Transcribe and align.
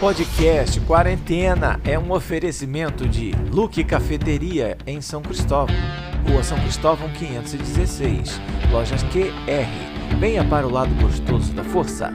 podcast 0.00 0.80
Quarentena 0.80 1.78
é 1.84 1.98
um 1.98 2.10
oferecimento 2.12 3.06
de 3.06 3.32
Luque 3.52 3.84
Cafeteria 3.84 4.78
em 4.86 5.02
São 5.02 5.20
Cristóvão, 5.20 5.76
Rua 6.26 6.42
São 6.42 6.58
Cristóvão 6.58 7.10
516, 7.10 8.40
Lojas 8.72 9.02
QR. 9.02 10.16
Venha 10.18 10.42
para 10.42 10.66
o 10.66 10.70
lado 10.70 10.90
gostoso 11.02 11.52
da 11.52 11.62
força. 11.62 12.10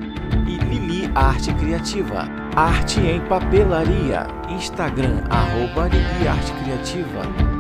E 0.48 0.58
Lili 0.66 1.12
Arte 1.14 1.54
Criativa, 1.54 2.28
arte 2.56 3.00
em 3.02 3.22
papelaria. 3.22 4.26
Instagram 4.50 5.24
arroba 5.30 5.88
Lili 5.88 6.28
Arte 6.28 6.52
Criativa. 6.64 7.55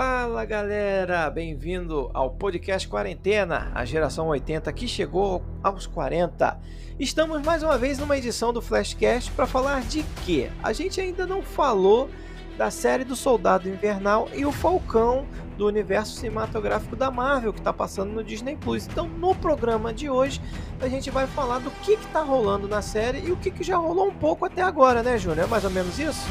Fala 0.00 0.44
galera, 0.44 1.28
bem-vindo 1.28 2.08
ao 2.14 2.30
podcast 2.30 2.86
Quarentena, 2.86 3.72
a 3.74 3.84
geração 3.84 4.28
80 4.28 4.72
que 4.72 4.86
chegou 4.86 5.42
aos 5.60 5.88
40. 5.88 6.56
Estamos 7.00 7.42
mais 7.42 7.64
uma 7.64 7.76
vez 7.76 7.98
numa 7.98 8.16
edição 8.16 8.52
do 8.52 8.62
Flashcast 8.62 9.32
para 9.32 9.44
falar 9.44 9.80
de 9.82 10.04
quê? 10.24 10.52
A 10.62 10.72
gente 10.72 11.00
ainda 11.00 11.26
não 11.26 11.42
falou 11.42 12.08
da 12.56 12.70
série 12.70 13.02
do 13.02 13.16
Soldado 13.16 13.68
Invernal 13.68 14.28
e 14.32 14.46
o 14.46 14.52
Falcão 14.52 15.26
do 15.56 15.66
universo 15.66 16.14
cinematográfico 16.14 16.94
da 16.94 17.10
Marvel 17.10 17.52
que 17.52 17.58
está 17.58 17.72
passando 17.72 18.12
no 18.12 18.22
Disney 18.22 18.54
Plus. 18.54 18.86
Então, 18.86 19.08
no 19.08 19.34
programa 19.34 19.92
de 19.92 20.08
hoje, 20.08 20.40
a 20.80 20.86
gente 20.86 21.10
vai 21.10 21.26
falar 21.26 21.58
do 21.58 21.72
que 21.72 21.94
está 21.94 22.22
rolando 22.22 22.68
na 22.68 22.82
série 22.82 23.26
e 23.26 23.32
o 23.32 23.36
que, 23.36 23.50
que 23.50 23.64
já 23.64 23.76
rolou 23.76 24.06
um 24.06 24.14
pouco 24.14 24.44
até 24.44 24.62
agora, 24.62 25.02
né, 25.02 25.18
Júnior? 25.18 25.46
É 25.46 25.48
mais 25.48 25.64
ou 25.64 25.70
menos 25.70 25.98
isso? 25.98 26.24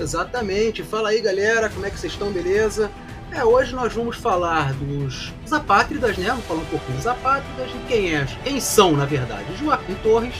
Exatamente. 0.00 0.82
Fala 0.82 1.10
aí, 1.10 1.20
galera, 1.20 1.68
como 1.68 1.84
é 1.84 1.90
que 1.90 1.98
vocês 1.98 2.12
estão, 2.12 2.32
beleza? 2.32 2.90
É, 3.30 3.44
hoje 3.44 3.74
nós 3.74 3.92
vamos 3.92 4.16
falar 4.16 4.72
dos, 4.72 5.32
apátridas, 5.52 6.16
né? 6.16 6.28
Vamos 6.28 6.46
falar 6.46 6.60
um 6.60 6.64
pouquinho 6.64 6.96
dos 6.96 7.06
apátridas 7.06 7.70
e 7.70 7.86
quem 7.86 8.14
é, 8.14 8.26
quem 8.42 8.58
são, 8.58 8.92
na 8.92 9.04
verdade, 9.04 9.54
Joaquim 9.56 9.94
Torres, 10.02 10.34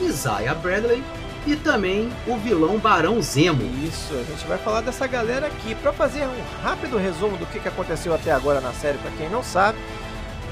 Isaiah 0.00 0.54
Bradley 0.54 1.02
e 1.46 1.56
também 1.56 2.12
o 2.26 2.36
vilão 2.36 2.78
Barão 2.78 3.22
Zemo. 3.22 3.62
Isso, 3.86 4.12
a 4.12 4.22
gente 4.24 4.44
vai 4.46 4.58
falar 4.58 4.80
dessa 4.80 5.06
galera 5.06 5.46
aqui. 5.46 5.74
Para 5.76 5.92
fazer 5.92 6.24
um 6.24 6.62
rápido 6.62 6.98
resumo 6.98 7.38
do 7.38 7.46
que 7.46 7.60
que 7.60 7.68
aconteceu 7.68 8.12
até 8.12 8.32
agora 8.32 8.60
na 8.60 8.72
série, 8.72 8.98
para 8.98 9.12
quem 9.12 9.30
não 9.30 9.42
sabe, 9.42 9.78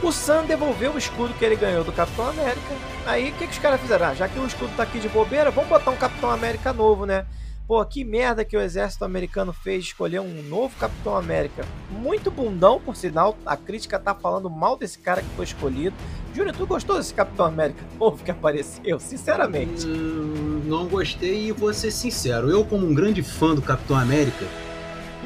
o 0.00 0.12
Sam 0.12 0.44
devolveu 0.44 0.92
o 0.92 0.98
escudo 0.98 1.34
que 1.34 1.44
ele 1.44 1.56
ganhou 1.56 1.82
do 1.82 1.92
Capitão 1.92 2.28
América. 2.28 2.74
Aí 3.04 3.30
o 3.30 3.32
que, 3.34 3.46
que 3.46 3.52
os 3.52 3.58
caras 3.58 3.80
fizeram? 3.80 4.06
Ah, 4.06 4.14
já 4.14 4.28
que 4.28 4.38
o 4.38 4.46
escudo 4.46 4.72
tá 4.76 4.84
aqui 4.84 5.00
de 5.00 5.08
bobeira, 5.08 5.50
vamos 5.50 5.68
botar 5.68 5.90
um 5.90 5.96
Capitão 5.96 6.30
América 6.30 6.72
novo, 6.72 7.04
né? 7.04 7.26
Pô, 7.66 7.82
que 7.82 8.04
merda 8.04 8.44
que 8.44 8.56
o 8.56 8.60
exército 8.60 9.06
americano 9.06 9.50
fez 9.50 9.84
de 9.84 9.90
escolher 9.90 10.20
um 10.20 10.42
novo 10.42 10.76
Capitão 10.76 11.16
América. 11.16 11.64
Muito 11.90 12.30
bundão, 12.30 12.78
por 12.78 12.94
sinal. 12.94 13.38
A 13.46 13.56
crítica 13.56 13.98
tá 13.98 14.14
falando 14.14 14.50
mal 14.50 14.76
desse 14.76 14.98
cara 14.98 15.22
que 15.22 15.28
foi 15.34 15.46
escolhido. 15.46 15.96
Júnior, 16.34 16.54
tu 16.54 16.66
gostou 16.66 16.98
desse 16.98 17.14
Capitão 17.14 17.46
América 17.46 17.82
novo 17.98 18.22
que 18.22 18.30
apareceu? 18.30 19.00
Sinceramente. 19.00 19.86
Hum, 19.86 20.62
não 20.66 20.86
gostei 20.86 21.46
e 21.46 21.52
vou 21.52 21.72
ser 21.72 21.90
sincero. 21.90 22.50
Eu, 22.50 22.66
como 22.66 22.86
um 22.86 22.92
grande 22.92 23.22
fã 23.22 23.54
do 23.54 23.62
Capitão 23.62 23.96
América, 23.96 24.44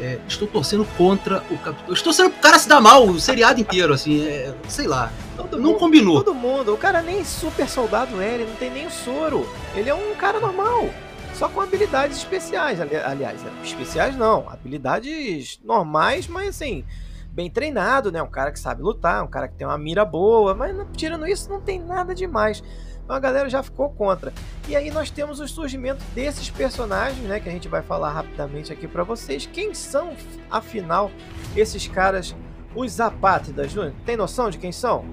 é, 0.01 0.21
estou 0.29 0.47
torcendo 0.47 0.85
contra 0.97 1.43
o 1.51 1.59
Capitão. 1.59 1.93
Estou 1.93 2.13
torcendo 2.13 2.31
pro 2.31 2.41
cara 2.41 2.59
se 2.61 2.69
dar 2.69 2.81
mal 2.81 3.05
o 3.05 3.19
seriado 3.19 3.61
inteiro, 3.61 3.93
assim. 3.93 4.25
É, 4.25 4.55
sei 4.69 4.87
lá. 4.87 5.13
Todo 5.37 5.57
não 5.57 5.71
mundo, 5.71 5.79
combinou. 5.81 6.23
Todo 6.23 6.37
mundo. 6.37 6.73
O 6.73 6.77
cara 6.77 7.03
nem 7.03 7.25
super 7.25 7.69
soldado 7.69 8.23
é, 8.23 8.35
ele 8.35 8.45
não 8.45 8.55
tem 8.55 8.71
nem 8.71 8.87
o 8.87 8.91
soro. 8.93 9.45
Ele 9.75 9.91
é 9.91 9.95
um 9.95 10.15
cara 10.15 10.39
normal. 10.39 10.89
Só 11.39 11.49
com 11.49 11.61
habilidades 11.61 12.17
especiais, 12.19 12.81
ali- 12.81 12.97
aliás, 12.97 13.41
é, 13.45 13.65
especiais 13.65 14.17
não, 14.17 14.49
habilidades 14.51 15.61
normais, 15.65 16.27
mas 16.27 16.49
assim, 16.49 16.85
bem 17.31 17.49
treinado, 17.49 18.11
né? 18.11 18.21
Um 18.21 18.27
cara 18.29 18.51
que 18.51 18.59
sabe 18.59 18.83
lutar, 18.83 19.23
um 19.23 19.29
cara 19.29 19.47
que 19.47 19.55
tem 19.55 19.65
uma 19.65 19.79
mira 19.79 20.05
boa, 20.05 20.53
mas 20.53 20.75
tirando 20.97 21.25
isso 21.29 21.49
não 21.49 21.61
tem 21.61 21.79
nada 21.79 22.13
demais. 22.13 22.61
Então 23.05 23.15
a 23.15 23.21
galera 23.21 23.49
já 23.49 23.63
ficou 23.63 23.89
contra. 23.91 24.33
E 24.69 24.75
aí 24.75 24.91
nós 24.91 25.11
temos 25.11 25.39
o 25.39 25.47
surgimento 25.47 26.05
desses 26.13 26.51
personagens, 26.51 27.21
né? 27.27 27.39
Que 27.39 27.49
a 27.49 27.53
gente 27.53 27.69
vai 27.69 27.83
falar 27.83 28.11
rapidamente 28.11 28.73
aqui 28.73 28.89
pra 28.89 29.05
vocês. 29.05 29.49
Quem 29.51 29.73
são, 29.75 30.15
afinal, 30.51 31.09
esses 31.57 31.87
caras, 31.87 32.35
os 32.75 32.99
apátridas, 33.01 33.71
Júnior? 33.71 33.95
Tem 34.05 34.17
noção 34.17 34.51
de 34.51 34.59
quem 34.59 34.73
são? 34.73 35.05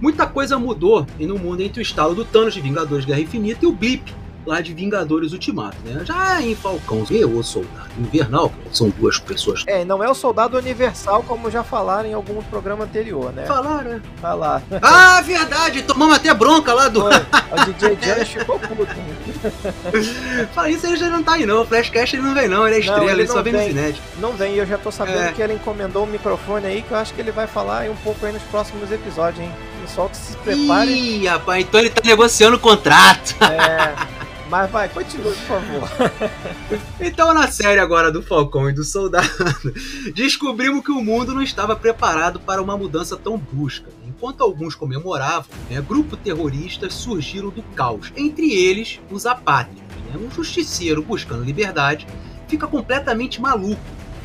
Muita 0.00 0.26
coisa 0.26 0.58
mudou 0.58 1.06
no 1.20 1.38
mundo 1.38 1.60
entre 1.60 1.80
o 1.80 1.82
estalo 1.82 2.14
do 2.14 2.24
Thanos 2.24 2.54
de 2.54 2.60
Vingadores 2.62 3.04
Guerra 3.04 3.20
Infinita 3.20 3.64
e 3.64 3.68
o 3.68 3.72
Blip 3.72 4.14
lá 4.48 4.60
de 4.60 4.72
Vingadores 4.72 5.32
Ultimato, 5.32 5.76
né? 5.84 6.00
Já 6.04 6.40
em 6.40 6.54
Falcão 6.54 7.04
e 7.10 7.24
o 7.24 7.42
Soldado 7.42 7.88
Invernal, 7.98 8.52
são 8.72 8.88
duas 8.90 9.18
pessoas 9.18 9.62
É, 9.66 9.84
não 9.84 10.02
é 10.02 10.08
o 10.10 10.14
soldado 10.14 10.56
universal, 10.56 11.22
como 11.22 11.50
já 11.50 11.62
falaram 11.62 12.08
em 12.08 12.14
algum 12.14 12.42
programa 12.44 12.84
anterior, 12.84 13.32
né? 13.32 13.44
falaram, 13.46 13.90
né? 13.90 14.02
Falar. 14.20 14.62
Ah, 14.82 15.20
verdade! 15.20 15.82
Tomamos 15.82 16.16
até 16.16 16.32
bronca 16.32 16.72
lá 16.72 16.88
do. 16.88 17.00
Foi. 17.02 17.10
O 17.16 17.72
DJ 17.72 17.98
James 18.00 18.28
ficou 18.28 18.58
puto. 18.58 18.94
Fala 20.54 20.70
isso, 20.70 20.86
ele 20.86 20.96
já 20.96 21.08
não 21.08 21.22
tá 21.22 21.34
aí 21.34 21.46
não. 21.46 21.62
O 21.62 21.66
Flashcast 21.66 22.16
ele 22.16 22.22
não 22.22 22.34
vem 22.34 22.48
não, 22.48 22.66
ele 22.66 22.76
é 22.76 22.80
estrela, 22.80 23.02
ele 23.04 23.12
ele, 23.22 23.26
só 23.26 23.36
não 23.36 23.42
vem 23.44 23.52
no. 23.52 23.58
Cinete. 23.62 24.02
Não 24.18 24.32
vem, 24.32 24.54
e 24.54 24.58
eu 24.58 24.66
já 24.66 24.78
tô 24.78 24.90
sabendo 24.90 25.20
É. 25.22 25.32
que 25.32 25.42
ele 25.42 25.54
encomendou 25.54 26.04
um 26.04 26.06
microfone 26.06 26.66
aí, 26.66 26.82
que 26.82 26.90
eu 26.92 26.96
acho 26.98 27.12
que 27.14 27.20
ele 27.20 27.30
vai 27.30 27.46
falar 27.46 27.80
aí 27.80 27.90
um 27.90 27.96
pouco 27.96 28.24
aí 28.24 28.32
nos 28.32 28.42
próximos 28.44 28.90
episódios, 28.90 29.40
hein? 29.44 29.52
Pessoal 29.82 30.08
que 30.08 30.16
se 30.16 30.36
prepare. 30.38 30.90
Ih, 30.92 31.26
rapaz, 31.26 31.64
então 31.64 31.80
ele 31.80 31.90
tá 31.90 32.02
negociando 32.04 32.56
o 32.56 32.60
contrato. 32.60 33.34
É. 33.44 34.17
Mas 34.48 34.70
vai, 34.70 34.88
continue, 34.88 35.34
por 35.34 35.60
favor. 35.60 35.88
Então, 37.00 37.32
na 37.32 37.50
série 37.50 37.78
agora 37.78 38.10
do 38.10 38.22
Falcão 38.22 38.68
e 38.68 38.72
do 38.72 38.82
Soldado, 38.82 39.28
descobrimos 40.14 40.84
que 40.84 40.90
o 40.90 41.00
mundo 41.00 41.32
não 41.32 41.42
estava 41.42 41.76
preparado 41.76 42.40
para 42.40 42.60
uma 42.60 42.76
mudança 42.76 43.16
tão 43.16 43.38
brusca. 43.38 43.88
Enquanto 44.06 44.42
alguns 44.42 44.74
comemoravam, 44.74 45.46
né, 45.70 45.80
grupos 45.80 46.18
terroristas 46.18 46.94
surgiram 46.94 47.50
do 47.50 47.62
caos. 47.74 48.12
Entre 48.16 48.52
eles, 48.52 49.00
os 49.10 49.26
apátridas. 49.26 49.82
Né? 50.10 50.18
Um 50.20 50.30
justiceiro 50.30 51.02
buscando 51.02 51.44
liberdade 51.44 52.06
fica 52.48 52.66
completamente 52.66 53.40
maluco. 53.40 53.80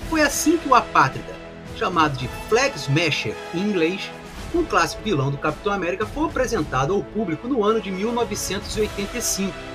Foi 0.10 0.22
assim 0.22 0.58
que 0.58 0.68
o 0.68 0.76
apátrida, 0.76 1.34
chamado 1.78 2.18
de 2.18 2.28
Flag 2.50 2.76
Smasher 2.76 3.36
em 3.54 3.60
inglês, 3.60 4.10
um 4.54 4.64
clássico 4.64 5.04
vilão 5.04 5.32
do 5.32 5.38
Capitão 5.38 5.74
América, 5.74 6.06
foi 6.06 6.26
apresentado 6.26 6.94
ao 6.94 7.04
público 7.04 7.48
no 7.48 7.64
ano 7.64 7.82
de 7.82 7.92
1985. 7.92 9.73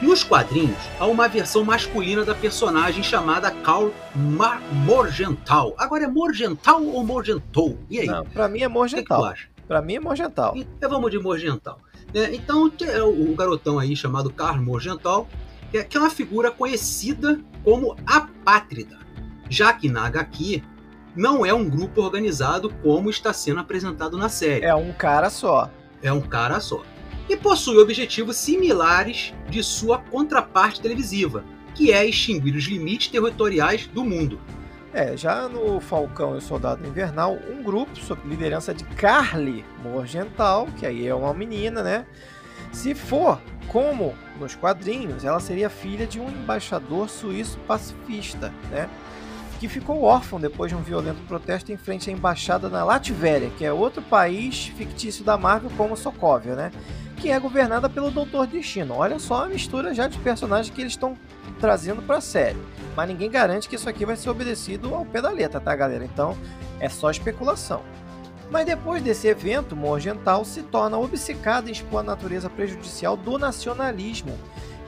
Nos 0.00 0.24
quadrinhos, 0.24 0.78
há 0.98 1.06
uma 1.06 1.28
versão 1.28 1.62
masculina 1.62 2.24
da 2.24 2.34
personagem 2.34 3.02
chamada 3.02 3.50
Carl 3.50 3.90
Ma- 4.14 4.60
Morgenthau. 4.72 5.74
Agora 5.76 6.04
é 6.04 6.08
Morgenthau 6.08 6.82
ou 6.84 7.04
Morgentou? 7.04 7.78
E 7.90 8.00
aí? 8.00 8.06
Não, 8.06 8.24
pra 8.24 8.48
mim 8.48 8.60
é 8.60 8.66
o 8.66 8.70
que, 8.70 8.70
que 8.70 8.70
tu 8.70 8.74
Morgental. 8.78 9.24
acha? 9.26 9.48
Pra 9.68 9.82
mim 9.82 9.94
é 9.96 10.00
Morgental. 10.00 10.54
Então 10.56 10.88
vamos 10.88 11.10
de 11.10 11.18
Morgenthau. 11.18 11.78
né? 12.14 12.30
então 12.34 12.68
tem 12.70 12.88
o, 13.00 13.34
garotão 13.36 13.78
aí 13.78 13.94
chamado 13.94 14.30
Carl 14.32 14.62
Morgenthau, 14.62 15.28
que 15.70 15.78
é, 15.78 15.84
que 15.84 15.96
é 15.96 16.00
uma 16.00 16.10
figura 16.10 16.50
conhecida 16.50 17.38
como 17.62 17.94
apátrida, 18.06 18.98
já 19.50 19.72
que 19.74 19.88
na 19.90 20.06
HQ 20.06 20.62
não 21.14 21.44
é 21.44 21.52
um 21.52 21.68
grupo 21.68 22.00
organizado 22.02 22.70
como 22.82 23.10
está 23.10 23.32
sendo 23.34 23.60
apresentado 23.60 24.16
na 24.16 24.28
série. 24.30 24.64
É 24.64 24.74
um 24.74 24.92
cara 24.92 25.28
só. 25.28 25.70
é 26.02 26.10
um 26.12 26.20
cara 26.22 26.58
só. 26.58 26.82
E 27.30 27.36
possui 27.36 27.78
objetivos 27.78 28.36
similares 28.38 29.32
de 29.48 29.62
sua 29.62 29.98
contraparte 29.98 30.80
televisiva, 30.80 31.44
que 31.76 31.92
é 31.92 32.04
extinguir 32.04 32.56
os 32.56 32.64
limites 32.64 33.06
territoriais 33.06 33.86
do 33.86 34.04
mundo. 34.04 34.40
É, 34.92 35.16
já 35.16 35.48
no 35.48 35.78
Falcão 35.78 36.34
e 36.34 36.38
o 36.38 36.40
Soldado 36.40 36.84
Invernal, 36.84 37.38
um 37.48 37.62
grupo 37.62 37.94
sob 38.00 38.20
liderança 38.28 38.74
de 38.74 38.82
Carly 38.82 39.64
Morgental, 39.80 40.66
que 40.76 40.84
aí 40.84 41.06
é 41.06 41.14
uma 41.14 41.32
menina, 41.32 41.84
né? 41.84 42.04
Se 42.72 42.96
for 42.96 43.40
como 43.68 44.12
nos 44.40 44.56
quadrinhos, 44.56 45.24
ela 45.24 45.38
seria 45.38 45.70
filha 45.70 46.08
de 46.08 46.18
um 46.18 46.28
embaixador 46.28 47.08
suíço 47.08 47.60
pacifista, 47.60 48.52
né? 48.72 48.90
Que 49.60 49.68
ficou 49.68 50.02
órfão 50.02 50.40
depois 50.40 50.72
de 50.72 50.76
um 50.76 50.82
violento 50.82 51.22
protesto 51.28 51.70
em 51.70 51.76
frente 51.76 52.10
à 52.10 52.12
embaixada 52.12 52.68
na 52.68 52.82
Latvéria, 52.82 53.52
que 53.56 53.64
é 53.64 53.72
outro 53.72 54.02
país 54.02 54.66
fictício 54.76 55.22
da 55.22 55.38
Marvel 55.38 55.70
como 55.76 55.96
Sokovia, 55.96 56.56
né? 56.56 56.72
Que 57.20 57.30
é 57.30 57.38
governada 57.38 57.88
pelo 57.88 58.10
Doutor 58.10 58.46
Destino. 58.46 58.94
Olha 58.94 59.18
só 59.18 59.44
a 59.44 59.48
mistura 59.48 59.92
já 59.92 60.08
de 60.08 60.18
personagens 60.18 60.74
que 60.74 60.80
eles 60.80 60.94
estão 60.94 61.16
trazendo 61.60 62.00
para 62.00 62.16
a 62.16 62.20
série. 62.20 62.56
Mas 62.96 63.08
ninguém 63.08 63.30
garante 63.30 63.68
que 63.68 63.76
isso 63.76 63.88
aqui 63.90 64.06
vai 64.06 64.16
ser 64.16 64.30
obedecido 64.30 64.94
ao 64.94 65.04
pé 65.04 65.20
da 65.20 65.30
letra, 65.30 65.60
tá, 65.60 65.76
galera? 65.76 66.02
Então 66.02 66.34
é 66.80 66.88
só 66.88 67.10
especulação. 67.10 67.82
Mas 68.50 68.64
depois 68.64 69.02
desse 69.02 69.28
evento, 69.28 69.76
Morgental 69.76 70.46
se 70.46 70.62
torna 70.62 70.98
obcecado 70.98 71.68
em 71.68 71.72
expor 71.72 72.00
a 72.00 72.04
natureza 72.04 72.48
prejudicial 72.48 73.18
do 73.18 73.38
nacionalismo. 73.38 74.36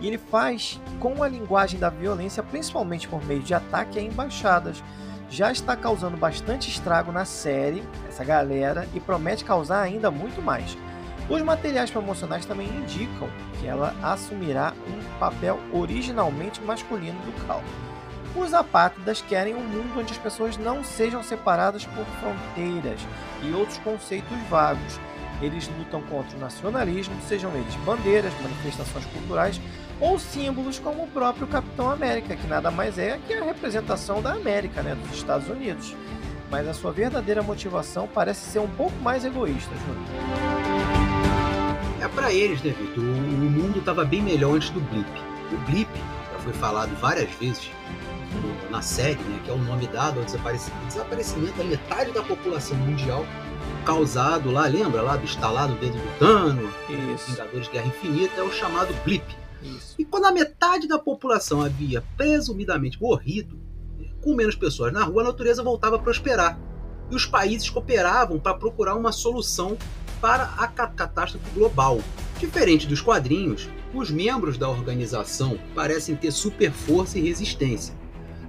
E 0.00 0.08
ele 0.08 0.19
faz 0.19 0.81
com 0.99 1.23
a 1.23 1.28
linguagem 1.28 1.78
da 1.78 1.90
violência, 1.90 2.43
principalmente 2.43 3.06
por 3.06 3.23
meio 3.25 3.43
de 3.43 3.52
ataque 3.52 3.99
a 3.99 4.02
embaixadas. 4.02 4.82
Já 5.28 5.52
está 5.52 5.76
causando 5.76 6.17
bastante 6.17 6.70
estrago 6.70 7.12
na 7.12 7.26
série, 7.26 7.82
essa 8.08 8.25
galera, 8.25 8.88
e 8.94 9.00
promete 9.00 9.44
causar 9.44 9.82
ainda 9.82 10.11
muito 10.11 10.40
mais. 10.43 10.76
Os 11.28 11.40
materiais 11.40 11.90
promocionais 11.90 12.44
também 12.44 12.69
indicam 12.69 13.28
que 13.58 13.66
ela 13.66 13.94
assumirá 14.02 14.72
um 14.86 15.19
papel 15.19 15.58
originalmente 15.72 16.60
masculino 16.62 17.19
do 17.20 17.46
Cal. 17.46 17.62
Os 18.34 18.54
apátridas 18.54 19.20
querem 19.20 19.54
um 19.54 19.60
mundo 19.60 20.00
onde 20.00 20.12
as 20.12 20.19
pessoas 20.19 20.56
não 20.56 20.82
sejam 20.82 21.22
separadas 21.22 21.84
por 21.84 22.04
fronteiras 22.20 23.00
e 23.42 23.52
outros 23.52 23.78
conceitos 23.78 24.36
vagos. 24.48 24.98
Eles 25.40 25.69
lutam 25.76 26.00
contra 26.02 26.36
o 26.36 26.40
nacionalismo, 26.40 27.14
sejam 27.28 27.50
eles 27.54 27.75
bandeiras, 27.84 28.32
manifestações 28.40 29.04
culturais 29.06 29.60
ou 30.00 30.18
símbolos 30.18 30.78
como 30.78 31.04
o 31.04 31.08
próprio 31.08 31.46
Capitão 31.46 31.90
América, 31.90 32.36
que 32.36 32.46
nada 32.46 32.70
mais 32.70 32.98
é 32.98 33.18
que 33.26 33.34
a 33.34 33.44
representação 33.44 34.22
da 34.22 34.32
América, 34.32 34.82
né, 34.82 34.94
dos 34.94 35.16
Estados 35.16 35.48
Unidos. 35.48 35.94
Mas 36.50 36.68
a 36.68 36.75
sua 36.75 36.92
verdadeira 36.92 37.42
motivação 37.42 38.08
parece 38.12 38.50
ser 38.50 38.60
um 38.60 38.68
pouco 38.68 38.96
mais 38.96 39.25
egoísta, 39.25 39.75
Júnior. 39.75 40.71
É 42.02 42.08
para 42.08 42.32
eles, 42.32 42.60
né, 42.62 42.75
Vitor? 42.76 43.04
O, 43.04 43.06
mundo 43.06 43.78
estava 43.78 44.04
bem 44.04 44.20
melhor 44.20 44.56
antes 44.56 44.70
do 44.70 44.81
blip. 44.81 45.08
O 45.52 45.56
blip 45.70 45.88
já 46.32 46.38
foi 46.40 46.52
falado 46.52 46.93
várias 46.96 47.31
vezes 47.37 47.70
na 48.70 48.82
série, 48.82 49.22
né, 49.22 49.40
que 49.44 49.50
é 49.50 49.54
o 49.54 49.58
nome 49.58 49.87
dado 49.87 50.19
ao 50.19 50.25
desaparecimento, 50.25 50.87
desaparecimento 50.87 51.58
da 51.58 51.62
metade 51.62 52.10
da 52.10 52.22
população 52.22 52.76
mundial 52.78 53.25
causado 53.84 54.50
lá, 54.50 54.66
lembra 54.66 55.00
lá 55.00 55.16
do 55.16 55.22
instalado 55.22 55.75
dedo 55.75 55.93
do 55.93 56.19
Thanos, 56.19 56.72
Vingadores 57.28 57.69
Guerra 57.69 57.87
Infinita, 57.87 58.40
é 58.40 58.43
o 58.43 58.50
chamado 58.50 58.93
blip. 59.04 59.25
Isso. 59.62 59.94
E 59.96 60.04
quando 60.04 60.25
a 60.25 60.32
metade 60.32 60.88
da 60.88 60.99
população 60.99 61.62
havia 61.62 62.02
presumidamente 62.16 63.00
morrido, 63.00 63.60
com 64.20 64.34
menos 64.34 64.56
pessoas 64.56 64.93
na 64.93 65.04
rua, 65.04 65.22
a 65.22 65.26
natureza 65.26 65.62
voltava 65.62 65.96
a 65.96 65.99
prosperar. 66.00 66.58
E 67.08 67.14
os 67.14 67.26
países 67.26 67.70
cooperavam 67.70 68.40
para 68.40 68.54
procurar 68.54 68.96
uma 68.96 69.12
solução 69.12 69.78
para 70.22 70.44
a 70.56 70.69
catástrofe 70.69 71.50
global. 71.52 72.00
Diferente 72.38 72.86
dos 72.86 73.02
quadrinhos, 73.02 73.69
os 73.92 74.10
membros 74.10 74.56
da 74.56 74.69
organização 74.70 75.58
parecem 75.74 76.16
ter 76.16 76.30
super 76.30 76.72
força 76.72 77.19
e 77.19 77.22
resistência 77.22 78.00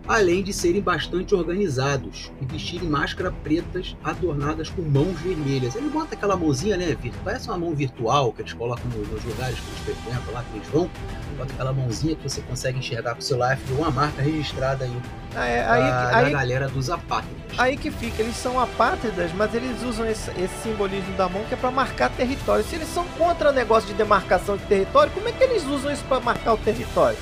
além 0.08 0.44
de 0.44 0.52
serem 0.52 0.82
bastante 0.82 1.34
organizados 1.34 2.32
e 2.42 2.46
vestirem 2.46 2.90
máscaras 2.90 3.34
pretas 3.44 3.96
adornadas 4.04 4.70
com 4.70 4.82
mãos 4.82 5.20
vermelhas. 5.22 5.76
Ele 5.76 5.90
bota 5.90 6.16
aquela 6.16 6.36
mãozinha, 6.36 6.78
né? 6.78 6.98
Parece 7.24 7.48
uma 7.48 7.58
mão 7.58 7.74
virtual 7.74 8.34
que 8.34 8.42
eles 8.42 8.54
colocam 8.54 8.86
nos 8.92 9.24
lugares 9.24 9.60
que 9.60 9.68
eles 9.68 9.98
frequentam, 10.02 10.34
lá 10.34 10.44
que 10.44 10.58
eles 10.58 10.68
vão. 10.68 10.90
Bota 11.38 11.54
aquela 11.54 11.74
mãozinha 11.74 12.16
que 12.16 12.24
você 12.24 12.42
consegue 12.42 12.80
enxergar 12.80 13.14
com 13.14 13.20
o 13.20 13.24
celular 13.24 13.58
e 13.70 13.74
uma 13.74 13.90
marca 13.90 14.22
registrada 14.22 14.86
aí. 14.86 14.98
Ah, 15.36 15.46
é, 15.48 15.68
aí, 15.68 15.82
da, 15.82 16.16
aí, 16.18 16.26
da 16.26 16.30
galera 16.32 16.68
dos 16.68 16.90
apátridas. 16.90 17.42
Aí 17.58 17.78
que 17.78 17.90
fica, 17.90 18.22
eles 18.22 18.36
são 18.36 18.60
apátridas, 18.60 19.32
mas 19.34 19.54
eles 19.56 19.82
usam 19.84 20.06
esse, 20.06 20.30
esse 20.32 20.56
simbolismo 20.62 21.16
da 21.16 21.28
mão 21.28 21.44
que 21.46 21.54
é 21.54 21.58
para 21.58 21.72
marcar 21.72 22.10
território. 22.10 22.64
Se 22.64 22.76
eles 22.76 22.88
são 22.90 23.06
contra 23.18 23.50
o 23.50 23.54
negócio 23.54 23.88
de 23.88 23.96
demarcação 23.96 24.58
de 24.58 24.64
território, 24.66 25.12
como 25.12 25.28
é 25.28 25.32
que 25.32 25.44
eles 25.44 25.66
usam 25.66 25.92
isso 25.92 26.04
para 26.06 26.20
marcar 26.20 26.54
o 26.54 26.58
território? 26.58 27.18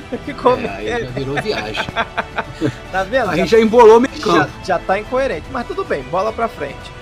Ficou 0.24 0.58
é, 0.58 0.68
aí 0.68 1.04
já 1.04 1.10
virou 1.10 1.42
viagem. 1.42 1.86
tá 2.92 3.04
vendo? 3.04 3.30
Aí 3.30 3.38
já, 3.38 3.46
já 3.46 3.60
embolou 3.60 4.00
meio 4.00 4.16
já, 4.16 4.48
já 4.64 4.78
tá 4.78 4.98
incoerente, 4.98 5.46
mas 5.50 5.66
tudo 5.66 5.84
bem, 5.84 6.02
bola 6.04 6.32
pra 6.32 6.48
frente. 6.48 6.96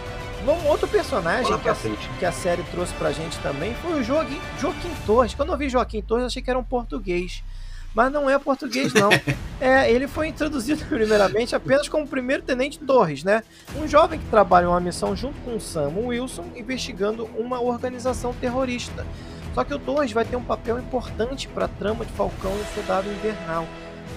Um 0.46 0.68
outro 0.68 0.86
personagem 0.86 1.58
que 1.58 1.68
a, 1.68 1.76
que 2.18 2.24
a, 2.26 2.32
série 2.32 2.62
trouxe 2.64 2.92
pra 2.94 3.12
gente 3.12 3.38
também 3.38 3.74
foi 3.76 4.00
o 4.00 4.02
Joaquim, 4.02 4.38
Joaquim 4.60 4.90
Torres. 5.06 5.34
Quando 5.34 5.52
eu 5.52 5.56
vi 5.56 5.70
Joaquim 5.70 6.02
Torres, 6.02 6.26
achei 6.26 6.42
que 6.42 6.50
era 6.50 6.58
um 6.58 6.64
português. 6.64 7.42
Mas 7.94 8.12
não 8.12 8.28
é 8.28 8.38
português, 8.38 8.92
não. 8.92 9.08
é, 9.58 9.90
ele 9.90 10.06
foi 10.06 10.28
introduzido 10.28 10.84
primeiramente 10.84 11.56
apenas 11.56 11.88
como 11.88 12.06
primeiro 12.06 12.42
tenente 12.42 12.78
Torres, 12.78 13.24
né? 13.24 13.42
Um 13.76 13.88
jovem 13.88 14.18
que 14.18 14.26
trabalha 14.26 14.64
em 14.64 14.68
uma 14.68 14.80
missão 14.80 15.16
junto 15.16 15.40
com 15.40 15.58
Sam 15.58 15.92
Wilson 15.96 16.44
investigando 16.56 17.24
uma 17.38 17.60
organização 17.60 18.34
terrorista. 18.34 19.06
Só 19.54 19.62
que 19.62 19.72
o 19.72 19.78
Torres 19.78 20.12
vai 20.12 20.24
ter 20.24 20.36
um 20.36 20.42
papel 20.42 20.78
importante 20.78 21.46
para 21.46 21.66
a 21.66 21.68
trama 21.68 22.04
de 22.04 22.12
Falcão 22.12 22.50
e 22.56 22.60
o 22.60 22.74
Soldado 22.74 23.08
Invernal. 23.08 23.66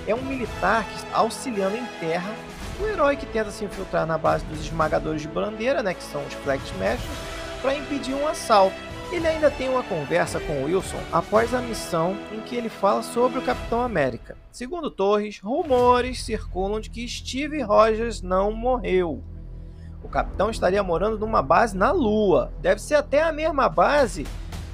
É 0.07 0.15
um 0.15 0.23
militar 0.23 0.83
que 0.83 1.05
auxiliando 1.13 1.77
em 1.77 1.85
terra 1.99 2.33
o 2.81 2.87
herói 2.87 3.15
que 3.15 3.25
tenta 3.25 3.51
se 3.51 3.63
infiltrar 3.63 4.05
na 4.05 4.17
base 4.17 4.43
dos 4.45 4.59
esmagadores 4.61 5.21
de 5.21 5.27
bandeira, 5.27 5.83
né, 5.83 5.93
que 5.93 6.03
são 6.03 6.25
os 6.25 6.33
Flag 6.33 6.61
Smashers, 6.63 7.01
para 7.61 7.75
impedir 7.75 8.13
um 8.15 8.27
assalto. 8.27 8.75
Ele 9.11 9.25
ainda 9.25 9.49
tem 9.49 9.69
uma 9.69 9.83
conversa 9.83 10.39
com 10.39 10.65
Wilson 10.65 10.99
após 11.11 11.53
a 11.53 11.61
missão 11.61 12.17
em 12.33 12.41
que 12.41 12.55
ele 12.55 12.67
fala 12.67 13.01
sobre 13.01 13.39
o 13.39 13.41
Capitão 13.41 13.81
América. 13.81 14.35
Segundo 14.51 14.91
Torres, 14.91 15.39
rumores 15.39 16.23
circulam 16.23 16.79
de 16.79 16.89
que 16.89 17.07
Steve 17.07 17.61
Rogers 17.61 18.21
não 18.21 18.51
morreu. 18.51 19.23
O 20.03 20.09
capitão 20.09 20.49
estaria 20.49 20.83
morando 20.83 21.17
numa 21.17 21.41
base 21.41 21.75
na 21.75 21.91
Lua. 21.91 22.51
Deve 22.61 22.81
ser 22.81 22.95
até 22.95 23.23
a 23.23 23.31
mesma 23.31 23.69
base 23.69 24.25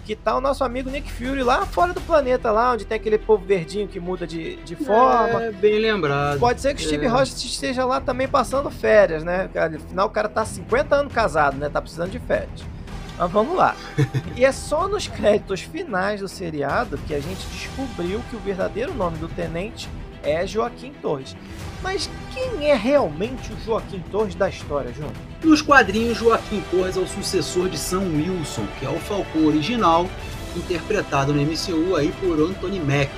que 0.05 0.15
tá 0.15 0.35
o 0.35 0.41
nosso 0.41 0.63
amigo 0.63 0.89
Nick 0.89 1.11
Fury 1.11 1.43
lá 1.43 1.65
fora 1.65 1.93
do 1.93 2.01
planeta, 2.01 2.51
lá 2.51 2.73
onde 2.73 2.85
tem 2.85 2.97
aquele 2.97 3.17
povo 3.17 3.45
verdinho 3.45 3.87
que 3.87 3.99
muda 3.99 4.27
de, 4.27 4.57
de 4.57 4.75
forma. 4.75 5.43
É, 5.43 5.51
bem 5.51 5.79
lembrado. 5.79 6.39
Pode 6.39 6.61
ser 6.61 6.75
que 6.75 6.83
o 6.83 6.85
Steve 6.85 7.05
é. 7.05 7.09
Rogers 7.09 7.43
esteja 7.43 7.85
lá 7.85 8.01
também 8.01 8.27
passando 8.27 8.69
férias, 8.69 9.23
né? 9.23 9.49
Afinal, 9.55 10.07
o 10.07 10.09
cara 10.09 10.27
tá 10.27 10.45
50 10.45 10.95
anos 10.95 11.13
casado, 11.13 11.57
né? 11.57 11.69
Tá 11.69 11.81
precisando 11.81 12.11
de 12.11 12.19
férias. 12.19 12.63
Mas 13.17 13.31
vamos 13.31 13.55
lá. 13.55 13.75
e 14.35 14.43
é 14.43 14.51
só 14.51 14.87
nos 14.87 15.07
créditos 15.07 15.61
finais 15.61 16.19
do 16.19 16.27
seriado 16.27 16.97
que 17.07 17.13
a 17.13 17.19
gente 17.19 17.45
descobriu 17.47 18.21
que 18.29 18.35
o 18.35 18.39
verdadeiro 18.39 18.93
nome 18.93 19.17
do 19.17 19.27
tenente 19.27 19.89
é 20.23 20.47
Joaquim 20.47 20.93
Torres. 21.01 21.35
Mas 21.81 22.09
quem 22.33 22.69
é 22.69 22.75
realmente 22.75 23.51
o 23.51 23.59
Joaquim 23.65 23.99
Torres 24.11 24.35
da 24.35 24.49
história, 24.49 24.93
João? 24.93 25.11
Nos 25.43 25.61
quadrinhos, 25.61 26.17
Joaquim 26.17 26.63
Torres 26.71 26.95
é 26.95 26.99
o 26.99 27.07
sucessor 27.07 27.69
de 27.69 27.77
Sam 27.77 28.03
Wilson, 28.15 28.65
que 28.79 28.85
é 28.85 28.89
o 28.89 28.99
Falcão 28.99 29.45
original, 29.45 30.09
interpretado 30.55 31.33
no 31.33 31.41
MCU 31.41 31.95
aí 31.95 32.11
por 32.19 32.39
Anthony 32.39 32.79
Mack. 32.79 33.11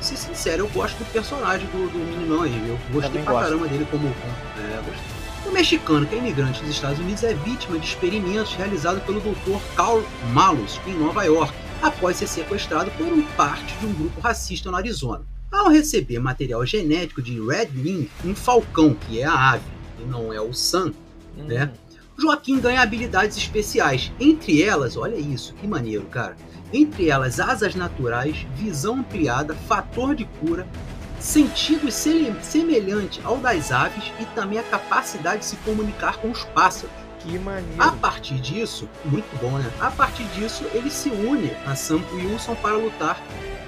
Ser 0.00 0.16
sincero, 0.16 0.64
eu 0.64 0.68
gosto 0.68 0.98
do 0.98 1.12
personagem 1.12 1.66
do, 1.68 1.90
do 1.90 1.98
meninão 1.98 2.42
aí, 2.42 2.50
viu? 2.50 2.78
Gostei 2.92 3.22
pra 3.22 3.40
caramba 3.40 3.66
dele 3.66 3.86
como. 3.90 4.06
É, 4.06 4.76
gostei. 4.76 5.18
O 5.46 5.50
mexicano, 5.50 6.06
que 6.06 6.14
é 6.14 6.18
imigrante 6.18 6.60
dos 6.60 6.70
Estados 6.70 6.98
Unidos, 6.98 7.24
é 7.24 7.32
vítima 7.32 7.78
de 7.78 7.86
experimentos 7.86 8.54
realizados 8.54 9.02
pelo 9.04 9.18
Dr. 9.20 9.58
Carl 9.74 10.02
Malus 10.32 10.78
em 10.86 10.94
Nova 10.94 11.24
York, 11.24 11.54
após 11.80 12.18
ser 12.18 12.26
sequestrado 12.26 12.90
por 12.92 13.06
um 13.06 13.22
parte 13.36 13.74
de 13.78 13.86
um 13.86 13.94
grupo 13.94 14.20
racista 14.20 14.70
no 14.70 14.76
Arizona. 14.76 15.24
Ao 15.50 15.68
receber 15.68 16.18
material 16.18 16.64
genético 16.66 17.22
de 17.22 17.40
Red 17.40 17.70
Wing, 17.74 18.10
um 18.22 18.34
falcão, 18.34 18.94
que 18.94 19.20
é 19.20 19.24
a 19.24 19.52
ave, 19.52 19.64
e 19.98 20.04
não 20.04 20.30
é 20.30 20.40
o 20.40 20.52
Sun, 20.52 20.92
hum. 21.36 21.44
né? 21.44 21.72
Joaquim 22.18 22.60
ganha 22.60 22.82
habilidades 22.82 23.36
especiais. 23.36 24.12
Entre 24.20 24.62
elas, 24.62 24.96
olha 24.96 25.16
isso, 25.16 25.54
que 25.54 25.66
maneiro, 25.66 26.04
cara. 26.06 26.36
Entre 26.72 27.08
elas, 27.08 27.40
asas 27.40 27.74
naturais, 27.74 28.46
visão 28.56 28.96
ampliada, 28.96 29.54
fator 29.54 30.14
de 30.14 30.26
cura, 30.38 30.66
sentido 31.18 31.90
semelhante 31.90 33.20
ao 33.24 33.38
das 33.38 33.72
aves 33.72 34.12
e 34.20 34.26
também 34.34 34.58
a 34.58 34.64
capacidade 34.64 35.40
de 35.40 35.46
se 35.46 35.56
comunicar 35.58 36.18
com 36.18 36.30
os 36.30 36.44
pássaros. 36.44 36.94
Que 37.20 37.38
maneiro. 37.38 37.82
A 37.82 37.92
partir 37.92 38.38
disso, 38.40 38.88
muito 39.04 39.34
bom, 39.40 39.56
né? 39.58 39.70
A 39.80 39.90
partir 39.90 40.24
disso, 40.34 40.64
ele 40.74 40.90
se 40.90 41.08
une 41.08 41.50
a 41.66 41.74
Sam 41.74 42.02
Wilson 42.12 42.54
para 42.56 42.76
lutar 42.76 43.20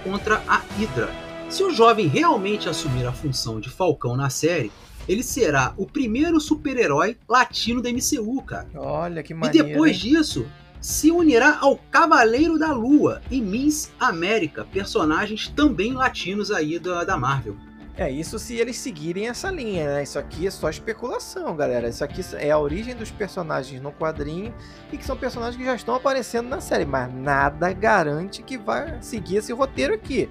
contra 0.05 0.43
a 0.47 0.61
Hydra, 0.77 1.30
se 1.51 1.65
o 1.65 1.71
jovem 1.71 2.07
realmente 2.07 2.69
assumir 2.69 3.05
a 3.05 3.13
função 3.13 3.59
de 3.59 3.69
Falcão 3.69 4.17
na 4.17 4.31
série, 4.31 4.71
ele 5.09 5.23
será 5.23 5.75
o 5.77 5.85
primeiro 5.85 6.41
super-herói 6.41 7.17
latino 7.29 7.83
da 7.83 7.91
MCU, 7.91 8.41
cara. 8.43 8.69
Olha 8.77 9.21
que 9.21 9.35
maneiro. 9.35 9.69
E 9.69 9.73
depois 9.73 9.97
hein? 9.97 10.13
disso, 10.13 10.47
se 10.81 11.11
unirá 11.11 11.59
ao 11.61 11.77
Cavaleiro 11.91 12.57
da 12.57 12.73
Lua 12.73 13.21
e 13.29 13.41
Miss 13.41 13.91
América, 13.99 14.65
personagens 14.65 15.49
também 15.49 15.93
latinos 15.93 16.53
aí 16.53 16.79
da, 16.79 17.03
da 17.03 17.17
Marvel. 17.17 17.57
É, 17.97 18.09
isso 18.09 18.39
se 18.39 18.55
eles 18.55 18.79
seguirem 18.79 19.29
essa 19.29 19.51
linha, 19.51 19.87
né? 19.95 20.03
Isso 20.05 20.21
aqui 20.21 20.47
é 20.47 20.51
só 20.51 20.71
especulação, 20.71 21.57
galera. 21.57 21.89
Isso 21.89 22.05
aqui 22.05 22.23
é 22.35 22.53
a 22.53 22.59
origem 22.59 22.95
dos 22.95 23.11
personagens 23.11 23.83
no 23.83 23.91
quadrinho 23.91 24.55
e 24.93 24.97
que 24.97 25.05
são 25.05 25.17
personagens 25.17 25.57
que 25.57 25.65
já 25.65 25.75
estão 25.75 25.97
aparecendo 25.97 26.49
na 26.49 26.61
série, 26.61 26.85
mas 26.85 27.13
nada 27.13 27.73
garante 27.73 28.41
que 28.41 28.57
vai 28.57 29.03
seguir 29.03 29.39
esse 29.39 29.53
roteiro 29.53 29.93
aqui 29.93 30.31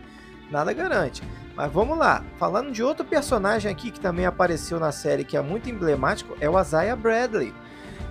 nada 0.51 0.73
garante. 0.73 1.23
Mas 1.55 1.71
vamos 1.71 1.97
lá, 1.97 2.23
falando 2.37 2.71
de 2.71 2.81
outro 2.81 3.05
personagem 3.05 3.71
aqui 3.71 3.91
que 3.91 3.99
também 3.99 4.25
apareceu 4.25 4.79
na 4.79 4.91
série 4.91 5.23
que 5.23 5.35
é 5.35 5.41
muito 5.41 5.69
emblemático, 5.69 6.35
é 6.39 6.49
o 6.49 6.59
Isaiah 6.59 6.95
Bradley. 6.95 7.53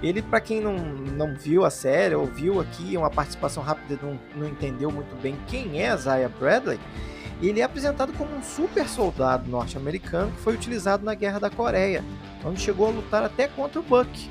Ele, 0.03 0.23
para 0.23 0.41
quem 0.41 0.61
não, 0.61 0.77
não 0.77 1.35
viu 1.35 1.65
a 1.65 1.71
série 1.71 2.15
ou 2.15 2.27
viu 2.27 2.61
aqui 2.61 2.97
uma 2.97 3.11
participação 3.11 3.63
rápida 3.63 3.99
não, 4.01 4.19
não 4.37 4.47
entendeu 4.47 4.91
muito 4.93 5.21
bem 5.21 5.37
quem 5.49 5.83
é 5.83 5.93
Isaiah 5.93 6.29
Bradley, 6.29 6.79
ele 7.41 7.61
é 7.61 7.65
apresentado 7.65 8.13
como 8.15 8.35
um 8.35 8.43
super 8.43 8.89
soldado 8.89 9.49
norte-americano 9.49 10.33
que 10.33 10.41
foi 10.41 10.55
utilizado 10.55 11.05
na 11.05 11.15
Guerra 11.15 11.39
da 11.39 11.51
Coreia, 11.51 12.05
onde 12.45 12.61
chegou 12.61 12.89
a 12.89 12.91
lutar 12.91 13.23
até 13.23 13.47
contra 13.47 13.81
o 13.81 13.83
Buck. 13.83 14.29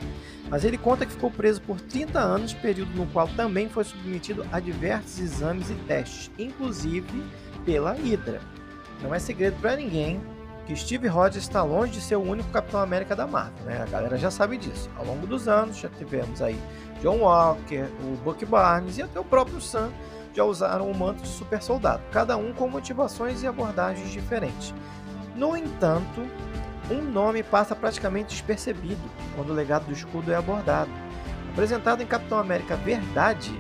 Mas 0.50 0.64
ele 0.64 0.78
conta 0.78 1.06
que 1.06 1.12
ficou 1.12 1.32
preso 1.32 1.62
por 1.62 1.80
30 1.80 2.20
anos, 2.20 2.54
período 2.54 2.92
no 2.96 3.06
qual 3.08 3.28
também 3.30 3.68
foi 3.68 3.84
submetido 3.84 4.46
a 4.52 4.60
diversos 4.60 5.20
exames 5.20 5.70
e 5.70 5.74
testes, 5.74 6.32
inclusive 6.38 7.24
pela 7.67 7.91
Hydra. 7.91 8.39
Não 9.03 9.13
é 9.13 9.19
segredo 9.19 9.59
para 9.59 9.75
ninguém 9.75 10.21
que 10.65 10.74
Steve 10.74 11.09
Rogers 11.09 11.43
está 11.43 11.62
longe 11.62 11.91
de 11.91 12.01
ser 12.01 12.15
o 12.15 12.21
único 12.21 12.50
Capitão 12.50 12.79
América 12.79 13.13
da 13.13 13.27
Marvel, 13.27 13.65
né? 13.65 13.81
A 13.81 13.86
galera 13.86 14.17
já 14.17 14.31
sabe 14.31 14.57
disso. 14.57 14.89
Ao 14.97 15.05
longo 15.05 15.27
dos 15.27 15.50
anos 15.50 15.77
já 15.77 15.89
tivemos 15.89 16.41
aí 16.41 16.57
John 17.01 17.19
Walker, 17.19 17.86
o 18.03 18.15
Buck 18.24 18.45
Barnes 18.45 18.97
e 18.97 19.01
até 19.01 19.19
o 19.19 19.24
próprio 19.24 19.59
Sam 19.59 19.91
já 20.33 20.45
usaram 20.45 20.89
o 20.89 20.97
manto 20.97 21.24
de 21.24 21.27
super 21.27 21.62
soldado, 21.62 22.01
cada 22.12 22.38
um 22.38 22.53
com 22.53 22.69
motivações 22.69 23.43
e 23.43 23.47
abordagens 23.47 24.09
diferentes. 24.12 24.74
No 25.36 25.57
entanto, 25.57 26.25
um 26.89 27.01
nome 27.01 27.43
passa 27.43 27.75
praticamente 27.75 28.29
despercebido 28.29 29.01
quando 29.36 29.50
o 29.50 29.53
legado 29.53 29.86
do 29.88 29.93
escudo 29.93 30.31
é 30.31 30.36
abordado. 30.36 30.91
Apresentado 31.51 32.01
em 32.01 32.07
Capitão 32.07 32.39
América 32.39 32.77
Verdade, 32.77 33.57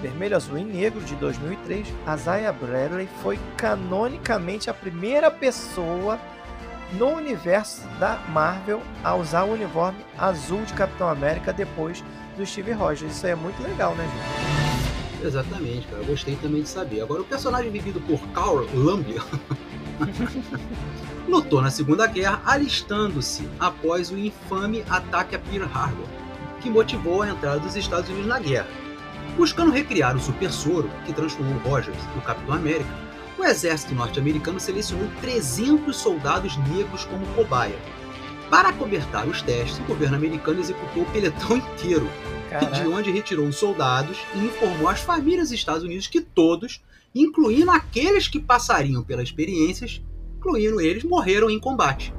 Vermelho, 0.00 0.36
Azul 0.36 0.58
e 0.58 0.64
Negro 0.64 1.00
de 1.00 1.14
2003, 1.16 1.88
Isaiah 2.14 2.52
Bradley 2.52 3.08
foi 3.22 3.38
canonicamente 3.56 4.70
a 4.70 4.74
primeira 4.74 5.30
pessoa 5.30 6.18
no 6.92 7.08
universo 7.08 7.82
da 7.98 8.18
Marvel 8.28 8.80
a 9.02 9.14
usar 9.14 9.44
o 9.44 9.52
uniforme 9.52 9.98
azul 10.16 10.62
de 10.62 10.72
Capitão 10.72 11.08
América 11.08 11.52
depois 11.52 12.02
do 12.36 12.46
Steve 12.46 12.72
Rogers. 12.72 13.12
Isso 13.12 13.26
aí 13.26 13.32
é 13.32 13.36
muito 13.36 13.62
legal, 13.62 13.94
né, 13.94 14.04
gente? 14.04 15.26
Exatamente, 15.26 15.86
cara. 15.88 16.02
Eu 16.02 16.06
gostei 16.06 16.36
também 16.36 16.62
de 16.62 16.68
saber. 16.68 17.00
Agora, 17.00 17.22
o 17.22 17.24
personagem 17.24 17.70
vivido 17.70 18.00
por 18.00 18.20
Carl 18.28 18.66
Lambia 18.72 19.20
lutou 21.28 21.60
na 21.60 21.70
Segunda 21.70 22.06
Guerra 22.06 22.40
alistando-se 22.46 23.48
após 23.58 24.10
o 24.10 24.16
infame 24.16 24.84
ataque 24.88 25.34
a 25.34 25.38
Pearl 25.38 25.68
Harbor, 25.74 26.06
que 26.60 26.70
motivou 26.70 27.22
a 27.22 27.28
entrada 27.28 27.58
dos 27.58 27.74
Estados 27.74 28.08
Unidos 28.08 28.28
na 28.28 28.38
guerra. 28.38 28.87
Buscando 29.38 29.70
recriar 29.70 30.16
o 30.16 30.20
super 30.20 30.50
soro 30.50 30.90
que 31.06 31.12
transformou 31.12 31.56
Rogers 31.58 31.96
no 32.16 32.20
Capitão 32.20 32.56
América, 32.56 32.90
o 33.38 33.44
exército 33.44 33.94
norte-americano 33.94 34.58
selecionou 34.58 35.08
300 35.20 35.94
soldados 35.94 36.56
negros 36.68 37.04
como 37.04 37.24
cobaia. 37.36 37.78
Para 38.50 38.72
cobertar 38.72 39.28
os 39.28 39.40
testes, 39.40 39.78
o 39.78 39.84
governo 39.84 40.16
americano 40.16 40.58
executou 40.58 41.04
o 41.04 41.10
peletão 41.12 41.56
inteiro, 41.56 42.10
Caraca. 42.50 42.80
de 42.80 42.88
onde 42.88 43.12
retirou 43.12 43.46
os 43.46 43.54
soldados 43.54 44.18
e 44.34 44.40
informou 44.40 44.88
às 44.88 45.02
famílias 45.02 45.50
dos 45.50 45.58
Estados 45.58 45.84
Unidos 45.84 46.08
que 46.08 46.20
todos, 46.20 46.82
incluindo 47.14 47.70
aqueles 47.70 48.26
que 48.26 48.40
passariam 48.40 49.04
pelas 49.04 49.28
experiências, 49.28 50.02
incluindo 50.36 50.80
eles, 50.80 51.04
morreram 51.04 51.48
em 51.48 51.60
combate. 51.60 52.12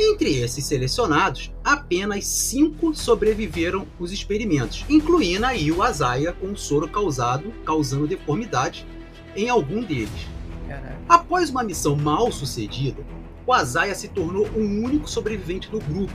Entre 0.00 0.38
esses 0.38 0.64
selecionados, 0.64 1.52
apenas 1.64 2.24
cinco 2.24 2.94
sobreviveram 2.94 3.84
os 3.98 4.12
experimentos, 4.12 4.84
incluindo 4.88 5.44
aí 5.44 5.72
o 5.72 5.82
Azaia 5.82 6.32
com 6.32 6.52
o 6.52 6.56
soro 6.56 6.86
causado, 6.86 7.52
causando 7.64 8.06
deformidade 8.06 8.86
em 9.34 9.48
algum 9.48 9.82
deles. 9.82 10.28
Caraca. 10.68 10.98
Após 11.08 11.50
uma 11.50 11.64
missão 11.64 11.96
mal 11.96 12.30
sucedida, 12.30 13.04
o 13.44 13.52
Azaia 13.52 13.92
se 13.92 14.06
tornou 14.06 14.46
o 14.46 14.60
único 14.60 15.10
sobrevivente 15.10 15.68
do 15.68 15.80
grupo. 15.80 16.14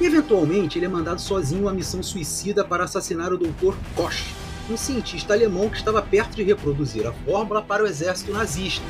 E, 0.00 0.04
eventualmente, 0.04 0.76
ele 0.76 0.86
é 0.86 0.88
mandado 0.88 1.20
sozinho 1.20 1.68
a 1.68 1.72
missão 1.72 2.02
suicida 2.02 2.64
para 2.64 2.82
assassinar 2.82 3.32
o 3.32 3.38
Dr. 3.38 3.76
Koch, 3.94 4.34
um 4.68 4.76
cientista 4.76 5.34
alemão 5.34 5.70
que 5.70 5.76
estava 5.76 6.02
perto 6.02 6.34
de 6.34 6.42
reproduzir 6.42 7.06
a 7.06 7.12
fórmula 7.12 7.62
para 7.62 7.84
o 7.84 7.86
exército 7.86 8.32
nazista. 8.32 8.84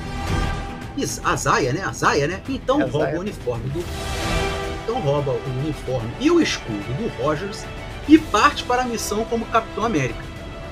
A 1.24 1.36
Zaya, 1.36 1.72
né? 1.72 1.84
A 1.84 1.92
Zaya, 1.92 2.26
né? 2.26 2.40
Então 2.48 2.80
é 2.80 2.84
rouba 2.84 3.06
Zaya. 3.06 3.16
o 3.16 3.20
uniforme 3.20 3.68
do. 3.70 3.84
Então 4.82 5.00
rouba 5.00 5.32
o 5.32 5.60
uniforme 5.60 6.10
e 6.20 6.30
o 6.30 6.40
escudo 6.40 6.94
do 6.96 7.22
Rogers 7.22 7.64
e 8.08 8.18
parte 8.18 8.64
para 8.64 8.82
a 8.82 8.84
missão 8.84 9.24
como 9.24 9.44
Capitão 9.46 9.84
América. 9.84 10.22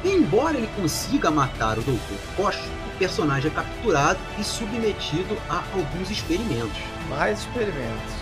Embora 0.05 0.57
ele 0.57 0.69
consiga 0.77 1.31
matar 1.31 1.79
o 1.79 1.83
Dr. 1.83 2.37
Koch, 2.37 2.59
o 2.59 2.99
personagem 2.99 3.51
é 3.51 3.55
capturado 3.55 4.19
e 4.39 4.45
submetido 4.45 5.37
a 5.49 5.63
alguns 5.75 6.11
experimentos. 6.11 6.79
Mais 7.09 7.41
experimentos. 7.41 8.15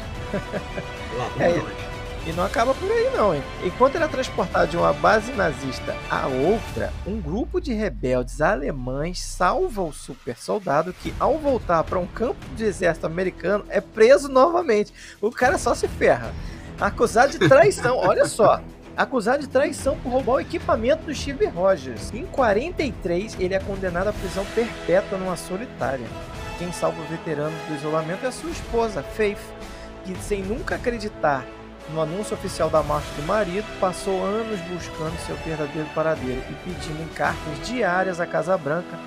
Lá 1.17 1.45
é, 1.45 1.94
e 2.27 2.33
não 2.33 2.45
acaba 2.45 2.75
por 2.75 2.91
aí 2.91 3.11
não, 3.15 3.35
hein? 3.35 3.43
Enquanto 3.63 3.97
ele 3.97 4.05
é 4.05 4.09
transportado 4.09 4.71
de 4.71 4.77
uma 4.77 4.93
base 4.93 5.33
nazista 5.33 5.95
a 6.11 6.27
outra, 6.27 6.93
um 7.07 7.21
grupo 7.21 7.61
de 7.61 7.73
rebeldes 7.73 8.41
alemães 8.41 9.21
salva 9.21 9.83
o 9.83 9.93
super 9.93 10.37
soldado 10.37 10.93
que, 10.93 11.15
ao 11.21 11.39
voltar 11.39 11.85
para 11.85 11.99
um 11.99 12.07
campo 12.07 12.45
de 12.57 12.65
exército 12.65 13.07
americano, 13.07 13.65
é 13.69 13.81
preso 13.81 14.29
novamente. 14.29 14.93
O 15.21 15.31
cara 15.31 15.59
só 15.59 15.75
se 15.75 15.87
ferra. 15.87 16.33
Acusado 16.81 17.39
de 17.39 17.49
traição, 17.49 17.99
olha 18.03 18.25
só. 18.27 18.61
Acusado 18.97 19.41
de 19.41 19.49
traição 19.49 19.97
por 19.99 20.13
roubar 20.13 20.35
o 20.35 20.41
equipamento 20.41 21.05
do 21.05 21.15
Steve 21.15 21.47
Rogers. 21.47 22.13
Em 22.15 22.25
43, 22.27 23.37
ele 23.41 23.55
é 23.55 23.59
condenado 23.59 24.09
à 24.09 24.13
prisão 24.13 24.45
perpétua 24.55 25.19
numa 25.19 25.37
solitária. 25.37 26.07
Quem 26.59 26.73
salva 26.73 27.03
o 27.03 27.07
veterano 27.07 27.57
do 27.69 27.75
isolamento 27.75 28.25
é 28.25 28.31
sua 28.31 28.51
esposa, 28.51 29.03
Faith, 29.03 29.39
que 30.05 30.17
sem 30.23 30.43
nunca 30.43 30.77
acreditar 30.77 31.45
no 31.93 32.01
anúncio 32.01 32.35
oficial 32.35 32.71
da 32.71 32.83
morte 32.83 33.09
do 33.17 33.23
marido, 33.27 33.67
passou 33.79 34.25
anos 34.25 34.61
buscando 34.63 35.17
seu 35.27 35.37
verdadeiro 35.37 35.89
paradeiro 35.95 36.43
e 36.51 36.55
pedindo 36.69 37.03
em 37.03 37.09
cartas 37.09 37.67
diárias 37.67 38.21
à 38.21 38.27
Casa 38.27 38.57
Branca 38.57 38.99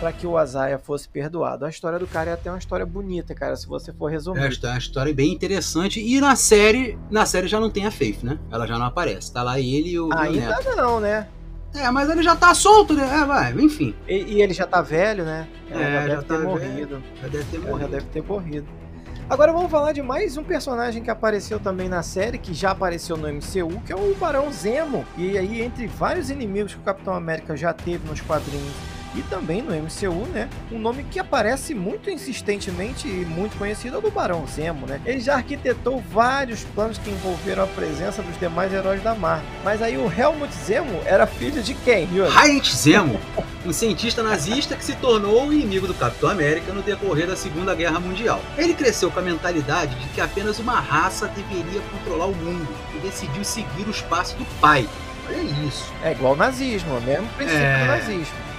para 0.00 0.12
que 0.12 0.26
o 0.26 0.38
Azaia 0.38 0.78
fosse 0.78 1.06
perdoado. 1.06 1.66
A 1.66 1.68
história 1.68 1.98
do 1.98 2.06
cara 2.06 2.30
é 2.30 2.32
até 2.32 2.50
uma 2.50 2.58
história 2.58 2.86
bonita, 2.86 3.34
cara, 3.34 3.54
se 3.54 3.66
você 3.66 3.92
for 3.92 4.10
resumir. 4.10 4.40
É, 4.40 4.46
é 4.46 4.68
uma 4.68 4.78
história 4.78 5.12
bem 5.12 5.30
interessante. 5.30 6.00
E 6.00 6.18
na 6.20 6.34
série, 6.34 6.98
na 7.10 7.26
série 7.26 7.46
já 7.46 7.60
não 7.60 7.68
tem 7.68 7.84
a 7.86 7.90
Faith, 7.90 8.22
né? 8.22 8.38
Ela 8.50 8.66
já 8.66 8.78
não 8.78 8.86
aparece. 8.86 9.30
Tá 9.32 9.42
lá 9.42 9.60
ele 9.60 9.90
e 9.90 10.00
o. 10.00 10.08
Ainda 10.12 10.58
o 10.58 10.76
não, 10.76 11.00
né? 11.00 11.28
É, 11.74 11.88
mas 11.90 12.10
ele 12.10 12.22
já 12.22 12.34
tá 12.34 12.52
solto, 12.52 12.94
né? 12.94 13.04
É, 13.04 13.24
vai, 13.24 13.52
enfim. 13.52 13.94
E, 14.08 14.14
e, 14.14 14.42
ele 14.42 14.52
já 14.52 14.66
tá 14.66 14.82
velho, 14.82 15.24
né? 15.24 15.46
É, 15.70 15.74
já 15.74 16.00
deve 16.00 16.08
já 16.08 16.22
tá 16.22 16.38
morrido. 16.38 17.02
Já 17.22 17.28
deve 17.28 17.44
ter 17.44 17.58
morrido. 17.58 17.80
Já 17.80 17.86
deve 17.86 18.06
ter 18.06 18.22
morrido. 18.22 18.66
Agora 19.30 19.52
vamos 19.52 19.70
falar 19.70 19.92
de 19.92 20.02
mais 20.02 20.36
um 20.36 20.42
personagem 20.42 21.04
que 21.04 21.08
apareceu 21.08 21.60
também 21.60 21.88
na 21.88 22.02
série, 22.02 22.36
que 22.36 22.52
já 22.52 22.72
apareceu 22.72 23.16
no 23.16 23.28
MCU, 23.28 23.80
que 23.86 23.92
é 23.92 23.96
o 23.96 24.12
Barão 24.16 24.50
Zemo. 24.52 25.06
E 25.16 25.38
aí, 25.38 25.62
entre 25.62 25.86
vários 25.86 26.30
inimigos 26.30 26.74
que 26.74 26.80
o 26.80 26.82
Capitão 26.82 27.14
América 27.14 27.56
já 27.56 27.72
teve 27.72 28.08
nos 28.08 28.20
quadrinhos 28.20 28.74
e 29.14 29.22
também 29.22 29.62
no 29.62 29.74
MCU, 29.74 30.26
né? 30.32 30.48
Um 30.70 30.78
nome 30.78 31.04
que 31.04 31.18
aparece 31.18 31.74
muito 31.74 32.10
insistentemente 32.10 33.08
e 33.08 33.24
muito 33.24 33.56
conhecido 33.56 33.96
é 33.96 33.98
o 33.98 34.02
do 34.02 34.10
Barão 34.10 34.46
Zemo, 34.46 34.86
né? 34.86 35.00
Ele 35.04 35.20
já 35.20 35.34
arquitetou 35.34 36.02
vários 36.12 36.64
planos 36.64 36.98
que 36.98 37.10
envolveram 37.10 37.64
a 37.64 37.66
presença 37.66 38.22
dos 38.22 38.38
demais 38.38 38.72
heróis 38.72 39.02
da 39.02 39.14
Marvel. 39.14 39.46
Mas 39.64 39.82
aí 39.82 39.96
o 39.96 40.10
Helmut 40.10 40.52
Zemo 40.54 41.00
era 41.04 41.26
filho 41.26 41.62
de 41.62 41.74
quem, 41.74 42.08
Yuri? 42.14 42.30
Heinrich 42.30 42.74
Zemo, 42.74 43.20
um 43.64 43.72
cientista 43.72 44.22
nazista 44.22 44.76
que 44.76 44.84
se 44.84 44.94
tornou 44.96 45.46
o 45.46 45.52
inimigo 45.52 45.86
do 45.86 45.94
Capitão 45.94 46.30
América 46.30 46.72
no 46.72 46.82
decorrer 46.82 47.26
da 47.26 47.36
Segunda 47.36 47.74
Guerra 47.74 48.00
Mundial. 48.00 48.40
Ele 48.56 48.74
cresceu 48.74 49.10
com 49.10 49.18
a 49.18 49.22
mentalidade 49.22 49.94
de 49.94 50.08
que 50.08 50.20
apenas 50.20 50.58
uma 50.58 50.80
raça 50.80 51.26
deveria 51.28 51.80
controlar 51.92 52.26
o 52.26 52.34
mundo 52.34 52.68
e 52.94 52.98
decidiu 52.98 53.44
seguir 53.44 53.88
os 53.88 54.00
passos 54.02 54.34
do 54.34 54.44
pai. 54.60 54.88
Olha 55.28 55.40
isso. 55.66 55.92
É 56.02 56.12
igual 56.12 56.32
ao 56.32 56.38
nazismo, 56.38 56.96
o 56.96 57.00
mesmo 57.00 57.26
princípio 57.36 57.62
é... 57.62 57.80
do 57.80 57.86
nazismo. 57.86 58.49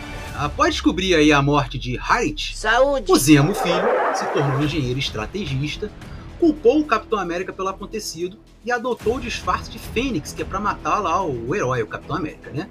Após 0.41 0.74
descobrir 0.74 1.13
aí 1.13 1.31
a 1.31 1.39
morte 1.39 1.77
de 1.77 2.00
Harit, 2.00 2.57
Saúde. 2.57 3.12
o 3.12 3.15
Zemo 3.15 3.53
filho 3.53 3.88
se 4.15 4.25
tornou 4.33 4.63
engenheiro 4.63 4.98
estrategista, 4.98 5.91
culpou 6.39 6.79
o 6.79 6.83
Capitão 6.83 7.19
América 7.19 7.53
pelo 7.53 7.69
acontecido 7.69 8.39
e 8.65 8.71
adotou 8.71 9.17
o 9.17 9.21
disfarce 9.21 9.69
de 9.69 9.77
Fênix, 9.77 10.33
que 10.33 10.41
é 10.41 10.45
para 10.45 10.60
matar 10.60 10.98
lá 10.98 11.24
o 11.24 11.53
herói, 11.53 11.83
o 11.83 11.88
Capitão 11.88 12.15
América, 12.15 12.50
né? 12.50 12.67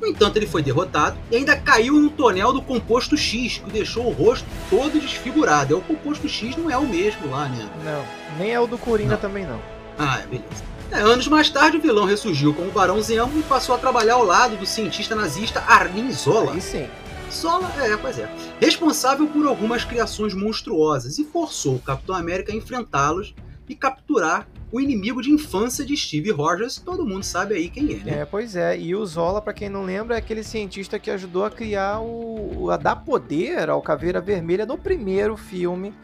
No 0.00 0.06
entanto, 0.06 0.36
ele 0.36 0.46
foi 0.46 0.62
derrotado 0.62 1.18
e 1.28 1.34
ainda 1.34 1.56
caiu 1.56 1.94
no 1.94 2.08
tonel 2.08 2.52
do 2.52 2.62
composto 2.62 3.16
X, 3.16 3.58
que 3.58 3.68
deixou 3.68 4.06
o 4.06 4.12
rosto 4.12 4.46
todo 4.70 5.00
desfigurado. 5.00 5.74
É 5.74 5.76
o 5.76 5.80
composto 5.80 6.28
X 6.28 6.56
não 6.56 6.70
é 6.70 6.78
o 6.78 6.86
mesmo 6.86 7.28
lá, 7.28 7.48
né? 7.48 7.68
Não, 7.84 8.38
nem 8.38 8.52
é 8.52 8.60
o 8.60 8.68
do 8.68 8.78
Coringa 8.78 9.14
não. 9.14 9.20
também 9.20 9.44
não. 9.44 9.60
Ah, 9.98 10.22
beleza. 10.30 10.62
É, 10.92 11.00
anos 11.00 11.26
mais 11.26 11.50
tarde, 11.50 11.78
o 11.78 11.80
vilão 11.80 12.04
ressurgiu 12.04 12.54
como 12.54 12.70
Barão 12.70 13.02
Zemo 13.02 13.40
e 13.40 13.42
passou 13.42 13.74
a 13.74 13.78
trabalhar 13.78 14.14
ao 14.14 14.24
lado 14.24 14.56
do 14.56 14.64
cientista 14.64 15.16
nazista 15.16 15.64
Arnim 15.66 16.12
Zola. 16.12 16.52
Aí 16.52 16.60
sim. 16.60 16.86
Zola, 17.32 17.70
é, 17.82 17.96
pois 17.96 18.18
é, 18.18 18.28
responsável 18.60 19.26
por 19.26 19.46
algumas 19.46 19.84
criações 19.84 20.34
monstruosas 20.34 21.18
e 21.18 21.24
forçou 21.24 21.76
o 21.76 21.80
Capitão 21.80 22.14
América 22.14 22.52
a 22.52 22.56
enfrentá-los 22.56 23.34
e 23.68 23.74
capturar 23.74 24.48
o 24.70 24.80
inimigo 24.80 25.22
de 25.22 25.30
infância 25.30 25.84
de 25.84 25.96
Steve 25.96 26.30
Rogers, 26.30 26.76
todo 26.78 27.06
mundo 27.06 27.22
sabe 27.22 27.54
aí 27.54 27.70
quem 27.70 27.94
é, 27.94 28.04
né? 28.04 28.18
É, 28.20 28.24
pois 28.24 28.54
é. 28.54 28.78
E 28.78 28.94
o 28.94 29.04
Zola, 29.06 29.40
para 29.40 29.54
quem 29.54 29.68
não 29.68 29.84
lembra, 29.84 30.14
é 30.14 30.18
aquele 30.18 30.42
cientista 30.42 30.98
que 30.98 31.10
ajudou 31.10 31.44
a 31.44 31.50
criar 31.50 32.00
o. 32.00 32.70
a 32.70 32.76
dar 32.76 32.96
poder 32.96 33.70
ao 33.70 33.80
Caveira 33.80 34.20
Vermelha 34.20 34.66
no 34.66 34.76
primeiro 34.76 35.36
filme 35.36 35.94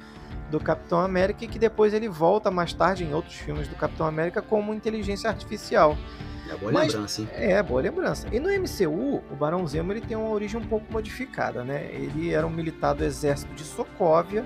do 0.50 0.58
Capitão 0.58 1.00
América 1.00 1.44
e 1.44 1.48
que 1.48 1.58
depois 1.58 1.92
ele 1.92 2.08
volta 2.08 2.50
mais 2.50 2.72
tarde 2.72 3.04
em 3.04 3.12
outros 3.12 3.34
filmes 3.34 3.68
do 3.68 3.74
Capitão 3.74 4.06
América 4.06 4.40
como 4.40 4.72
inteligência 4.72 5.28
artificial. 5.28 5.96
É 6.48 6.56
boa 6.56 6.72
Mas, 6.72 6.92
lembrança, 6.92 7.22
hein? 7.22 7.28
É, 7.32 7.62
boa 7.62 7.80
lembrança. 7.80 8.28
E 8.32 8.38
no 8.38 8.48
MCU, 8.48 9.22
o 9.30 9.36
Barão 9.36 9.66
Zemo 9.66 9.92
ele 9.92 10.00
tem 10.00 10.16
uma 10.16 10.30
origem 10.30 10.60
um 10.60 10.64
pouco 10.64 10.84
modificada, 10.92 11.64
né? 11.64 11.88
Ele 11.92 12.32
era 12.32 12.46
um 12.46 12.50
militar 12.50 12.94
do 12.94 13.04
exército 13.04 13.52
de 13.54 13.64
Sokovia 13.64 14.44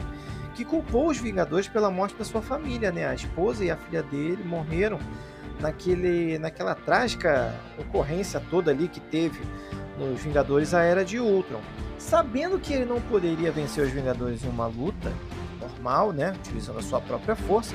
que 0.55 0.64
culpou 0.64 1.09
os 1.09 1.19
Vingadores 1.19 1.69
pela 1.69 1.90
morte 1.90 2.17
da 2.17 2.25
sua 2.25 2.43
família, 2.43 2.90
né? 2.90 3.07
A 3.07 3.14
esposa 3.14 3.64
e 3.64 3.71
a 3.71 3.76
filha 3.76 4.02
dele 4.02 4.43
morreram 4.45 4.99
naquele, 5.61 6.38
naquela 6.38 6.75
trágica 6.75 7.55
ocorrência 7.78 8.43
toda 8.50 8.71
ali 8.71 8.88
que 8.88 9.00
teve 9.00 9.40
nos 9.99 10.21
Vingadores 10.21 10.75
a 10.75 10.83
Era 10.83 11.05
de 11.05 11.19
Ultron. 11.19 11.61
Sabendo 11.99 12.59
que 12.59 12.73
ele 12.73 12.85
não 12.85 13.00
poderia 13.00 13.50
vencer 13.50 13.85
os 13.85 13.90
Vingadores 13.90 14.45
em 14.45 14.49
uma 14.49 14.67
luta 14.67 15.12
normal, 15.61 16.12
né? 16.12 16.33
Utilizando 16.33 16.78
a 16.78 16.83
sua 16.83 17.00
própria 17.00 17.35
força, 17.35 17.75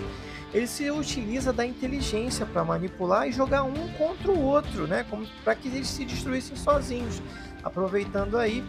ele 0.53 0.67
se 0.67 0.89
utiliza 0.91 1.51
da 1.51 1.65
inteligência 1.65 2.45
para 2.45 2.63
manipular 2.63 3.27
e 3.27 3.31
jogar 3.31 3.63
um 3.63 3.88
contra 3.98 4.31
o 4.31 4.39
outro, 4.39 4.88
né? 4.88 5.03
Como 5.10 5.25
para 5.43 5.55
que 5.55 5.67
eles 5.67 5.88
se 5.88 6.05
destruíssem 6.05 6.55
sozinhos, 6.55 7.22
aproveitando 7.63 8.38
aí 8.38 8.63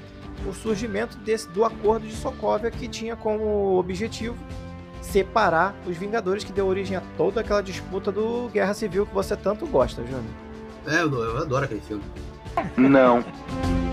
o 0.49 0.53
surgimento 0.53 1.17
desse 1.19 1.49
do 1.51 1.65
acordo 1.65 2.07
de 2.07 2.15
Sokovia 2.15 2.71
que 2.71 2.89
tinha 2.89 3.15
como 3.15 3.79
objetivo 3.79 4.37
separar 5.01 5.75
os 5.87 5.97
Vingadores 5.97 6.43
que 6.43 6.53
deu 6.53 6.67
origem 6.67 6.97
a 6.97 7.03
toda 7.17 7.43
aquela 7.43 7.63
disputa 7.63 8.11
do 8.11 8.49
Guerra 8.49 8.73
Civil 8.73 9.07
que 9.07 9.15
você 9.15 9.37
tanto 9.37 9.67
gosta, 9.67 10.03
Júnior. 10.03 10.25
É, 10.87 11.03
eu, 11.03 11.13
eu 11.13 11.39
adoro 11.39 11.67
aquele 11.67 11.81
filme. 11.81 12.03
Não. 12.77 13.23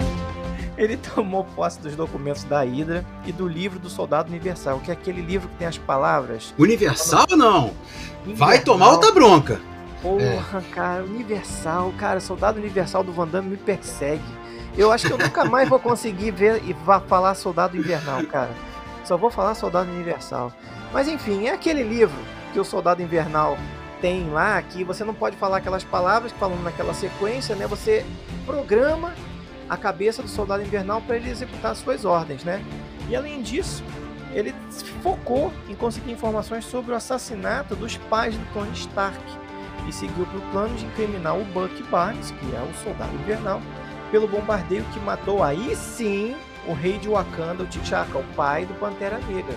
Ele 0.77 0.97
tomou 1.15 1.43
posse 1.55 1.79
dos 1.79 1.95
documentos 1.95 2.43
da 2.43 2.61
Hydra 2.61 3.05
e 3.25 3.31
do 3.31 3.47
livro 3.47 3.79
do 3.79 3.89
Soldado 3.89 4.29
Universal, 4.29 4.79
que 4.79 4.91
é 4.91 4.93
aquele 4.93 5.21
livro 5.21 5.49
que 5.49 5.55
tem 5.55 5.67
as 5.67 5.77
palavras. 5.77 6.53
Universal 6.57 7.27
não! 7.31 7.73
Vai 8.25 8.57
Invernal. 8.57 8.63
tomar 8.63 8.91
outra 8.91 9.11
bronca! 9.11 9.59
Porra, 10.01 10.63
cara, 10.71 11.03
Universal, 11.03 11.93
cara, 11.97 12.19
Soldado 12.19 12.59
Universal 12.59 13.03
do 13.03 13.13
Van 13.13 13.27
Damme 13.27 13.49
me 13.51 13.57
persegue. 13.57 14.23
Eu 14.75 14.91
acho 14.91 15.05
que 15.05 15.13
eu 15.13 15.17
nunca 15.17 15.45
mais 15.45 15.69
vou 15.69 15.79
conseguir 15.79 16.31
ver 16.31 16.63
e 16.65 16.73
vá 16.73 16.99
falar 16.99 17.35
Soldado 17.35 17.77
Invernal, 17.77 18.23
cara. 18.25 18.51
Só 19.03 19.17
vou 19.17 19.29
falar 19.29 19.53
Soldado 19.53 19.91
Universal. 19.91 20.51
Mas 20.91 21.07
enfim, 21.07 21.45
é 21.45 21.53
aquele 21.53 21.83
livro 21.83 22.17
que 22.51 22.59
o 22.59 22.63
Soldado 22.63 23.01
Invernal 23.01 23.57
tem 24.01 24.29
lá, 24.29 24.59
que 24.61 24.83
você 24.83 25.03
não 25.03 25.13
pode 25.13 25.37
falar 25.37 25.57
aquelas 25.57 25.83
palavras 25.83 26.31
que 26.31 26.39
falando 26.39 26.63
naquela 26.63 26.93
sequência, 26.93 27.55
né? 27.55 27.67
Você 27.67 28.03
programa 28.45 29.13
a 29.71 29.77
cabeça 29.77 30.21
do 30.21 30.27
Soldado 30.27 30.61
Invernal 30.61 30.99
para 30.99 31.15
ele 31.15 31.29
executar 31.29 31.73
suas 31.77 32.03
ordens, 32.03 32.43
né? 32.43 32.61
E 33.07 33.15
além 33.15 33.41
disso, 33.41 33.81
ele 34.33 34.53
se 34.69 34.83
focou 35.01 35.49
em 35.69 35.75
conseguir 35.75 36.11
informações 36.11 36.65
sobre 36.65 36.91
o 36.91 36.95
assassinato 36.95 37.73
dos 37.73 37.95
pais 37.95 38.35
do 38.35 38.53
Tony 38.53 38.73
Stark 38.73 39.17
e 39.87 39.93
seguiu 39.93 40.25
para 40.25 40.39
o 40.39 40.51
plano 40.51 40.75
de 40.75 40.85
incriminar 40.85 41.37
o 41.37 41.45
Buck 41.45 41.81
Barnes, 41.83 42.31
que 42.31 42.53
é 42.53 42.59
o 42.59 42.83
Soldado 42.83 43.15
Invernal, 43.15 43.61
pelo 44.11 44.27
bombardeio 44.27 44.83
que 44.91 44.99
matou 44.99 45.41
aí 45.41 45.73
sim 45.73 46.35
o 46.67 46.73
rei 46.73 46.97
de 46.97 47.07
Wakanda, 47.07 47.63
o 47.63 47.65
T'Chaka, 47.65 48.17
o 48.17 48.23
pai 48.35 48.65
do 48.65 48.73
Pantera 48.73 49.19
Negra. 49.19 49.55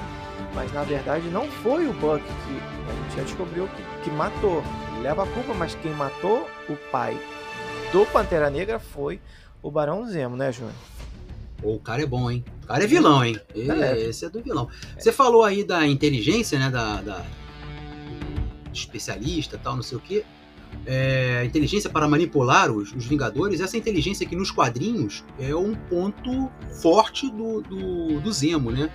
Mas 0.55 0.73
na 0.73 0.85
verdade 0.85 1.27
não 1.29 1.49
foi 1.49 1.89
o 1.89 1.93
Buck 1.93 2.23
que 2.23 2.61
a 2.89 3.03
gente 3.03 3.17
já 3.17 3.23
descobriu 3.25 3.67
que, 3.67 4.05
que 4.05 4.11
matou. 4.13 4.63
Ele 4.93 5.03
leva 5.03 5.25
a 5.25 5.27
culpa, 5.27 5.53
mas 5.55 5.75
quem 5.75 5.93
matou 5.95 6.49
o 6.69 6.77
pai 6.93 7.19
do 7.91 8.07
Pantera 8.07 8.49
Negra 8.49 8.79
foi 8.79 9.21
o 9.67 9.71
Barão 9.71 10.07
Zemo, 10.07 10.37
né, 10.37 10.53
Júnior? 10.53 10.75
O 11.63 11.79
cara 11.79 12.03
é 12.03 12.07
bom, 12.07 12.31
hein? 12.31 12.45
O 12.63 12.67
cara 12.67 12.85
é 12.85 12.87
vilão, 12.87 13.25
hein? 13.25 13.39
E- 13.55 13.71
É. 13.71 13.99
Esse 14.09 14.27
é 14.27 14.29
do 14.29 14.43
vilão. 14.43 14.69
Você 14.99 15.11
falou 15.11 15.43
aí 15.43 15.65
da 15.65 15.87
inteligência, 15.87 16.59
né? 16.59 16.69
Da, 16.71 17.01
da- 17.01 17.25
especialista 18.73 19.59
tal, 19.63 19.77
não 19.77 19.83
sei 19.83 19.99
o 19.99 20.01
quê. 20.01 20.25
É, 20.85 21.45
inteligência 21.45 21.89
para 21.89 22.09
manipular 22.09 22.71
os, 22.71 22.93
os 22.93 23.07
Vingadores. 23.07 23.61
Essa 23.61 23.77
inteligência 23.77 24.27
que 24.27 24.35
nos 24.35 24.51
quadrinhos 24.51 25.25
é 25.39 25.55
um 25.55 25.75
ponto 25.75 26.51
forte 26.83 27.31
do, 27.31 27.61
do, 27.63 28.21
do 28.21 28.33
Zemo, 28.33 28.71
né? 28.73 28.91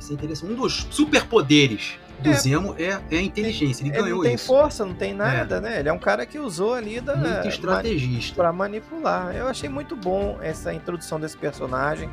Isso 0.00 0.10
é 0.12 0.14
interessante. 0.14 0.52
Um 0.52 0.56
dos 0.56 0.86
superpoderes 0.90 1.94
do 2.20 2.30
É. 2.30 2.32
Zemo 2.34 2.74
é, 2.78 2.98
é 3.10 3.18
a 3.18 3.22
inteligência. 3.22 3.82
Ele 3.82 3.90
Ele 3.90 4.02
ganhou 4.02 4.16
não 4.18 4.24
tem 4.24 4.34
isso. 4.34 4.46
força, 4.46 4.84
não 4.84 4.94
tem 4.94 5.14
nada, 5.14 5.60
né? 5.60 5.78
Ele 5.80 5.88
é 5.88 5.92
um 5.92 5.98
cara 5.98 6.26
que 6.26 6.38
usou 6.38 6.74
ali 6.74 7.00
da 7.00 7.14
Muito 7.16 7.48
estrategista. 7.48 8.34
para 8.34 8.52
manipular. 8.52 9.34
Eu 9.34 9.46
achei 9.46 9.68
muito 9.68 9.94
bom 9.96 10.38
essa 10.42 10.72
introdução 10.72 11.18
desse 11.20 11.36
personagem, 11.36 12.10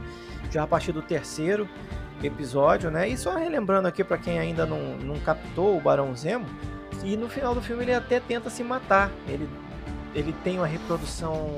já 0.51 0.63
a 0.63 0.67
partir 0.67 0.91
do 0.91 1.01
terceiro 1.01 1.67
episódio, 2.23 2.89
né? 2.91 3.07
E 3.09 3.17
só 3.17 3.35
relembrando 3.35 3.87
aqui 3.87 4.03
para 4.03 4.17
quem 4.17 4.39
ainda 4.39 4.65
não, 4.65 4.95
não 4.97 5.15
captou 5.19 5.77
o 5.77 5.81
Barão 5.81 6.15
Zemo, 6.15 6.45
e 7.03 7.17
no 7.17 7.27
final 7.29 7.53
do 7.53 7.61
filme 7.61 7.83
ele 7.83 7.93
até 7.93 8.19
tenta 8.19 8.49
se 8.49 8.63
matar. 8.63 9.11
Ele, 9.27 9.47
ele 10.15 10.33
tem 10.43 10.57
uma 10.57 10.65
reprodução 10.65 11.51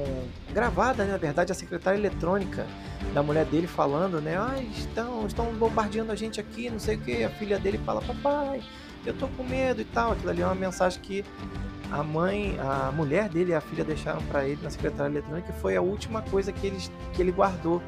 gravada, 0.51 1.05
né? 1.05 1.11
na 1.11 1.17
verdade, 1.17 1.51
a 1.51 1.55
secretária 1.55 1.97
eletrônica 1.97 2.65
da 3.13 3.21
mulher 3.21 3.45
dele 3.45 3.67
falando, 3.67 4.19
né? 4.19 4.35
Ah, 4.35 4.59
estão, 4.75 5.27
estão 5.27 5.53
bombardeando 5.53 6.11
a 6.11 6.15
gente 6.15 6.39
aqui, 6.39 6.67
não 6.69 6.79
sei 6.79 6.95
o 6.95 6.99
que. 6.99 7.23
A 7.23 7.29
filha 7.29 7.59
dele 7.59 7.77
fala, 7.77 8.01
papai, 8.01 8.63
eu 9.05 9.13
tô 9.13 9.27
com 9.27 9.43
medo 9.43 9.79
e 9.79 9.85
tal. 9.85 10.13
Aquilo 10.13 10.31
ali 10.31 10.41
é 10.41 10.45
uma 10.45 10.55
mensagem 10.55 10.99
que 10.99 11.23
a 11.91 12.01
mãe, 12.01 12.57
a 12.59 12.91
mulher 12.91 13.29
dele 13.29 13.51
e 13.51 13.53
a 13.53 13.61
filha 13.61 13.83
deixaram 13.83 14.23
para 14.23 14.45
ele 14.45 14.59
na 14.63 14.71
secretária 14.71 15.11
eletrônica 15.11 15.53
e 15.55 15.61
foi 15.61 15.77
a 15.77 15.81
última 15.81 16.23
coisa 16.23 16.51
que 16.51 16.65
ele, 16.65 16.77
que 17.13 17.21
ele 17.21 17.31
guardou 17.31 17.81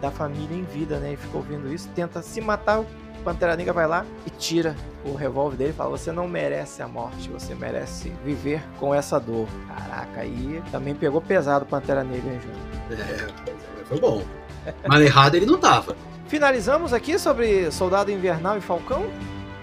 da 0.00 0.10
família 0.10 0.56
em 0.56 0.64
vida, 0.64 0.98
né? 0.98 1.12
E 1.12 1.16
ficou 1.16 1.42
ouvindo 1.42 1.72
isso, 1.72 1.88
tenta 1.94 2.22
se 2.22 2.40
matar, 2.40 2.82
Pantera 3.20 3.56
Negra 3.56 3.72
vai 3.72 3.86
lá 3.86 4.04
e 4.26 4.30
tira 4.30 4.74
o 5.04 5.14
revólver 5.14 5.56
dele 5.56 5.70
e 5.70 5.72
fala: 5.72 5.90
Você 5.90 6.12
não 6.12 6.28
merece 6.28 6.82
a 6.82 6.88
morte, 6.88 7.28
você 7.28 7.54
merece 7.54 8.12
viver 8.24 8.62
com 8.78 8.94
essa 8.94 9.18
dor. 9.18 9.46
Caraca, 9.68 10.20
aí 10.20 10.62
também 10.70 10.94
pegou 10.94 11.20
pesado 11.20 11.64
o 11.64 11.68
Pantera 11.68 12.04
Negra, 12.04 12.32
hein, 12.32 12.40
Júnior? 12.40 13.08
É, 13.08 13.84
foi 13.84 14.00
bom. 14.00 14.22
Mas 14.86 15.00
errado 15.00 15.34
ele 15.34 15.46
não 15.46 15.58
tava. 15.58 15.96
Finalizamos 16.26 16.92
aqui 16.92 17.18
sobre 17.18 17.70
Soldado 17.72 18.10
Invernal 18.10 18.56
e 18.56 18.60
Falcão. 18.60 19.06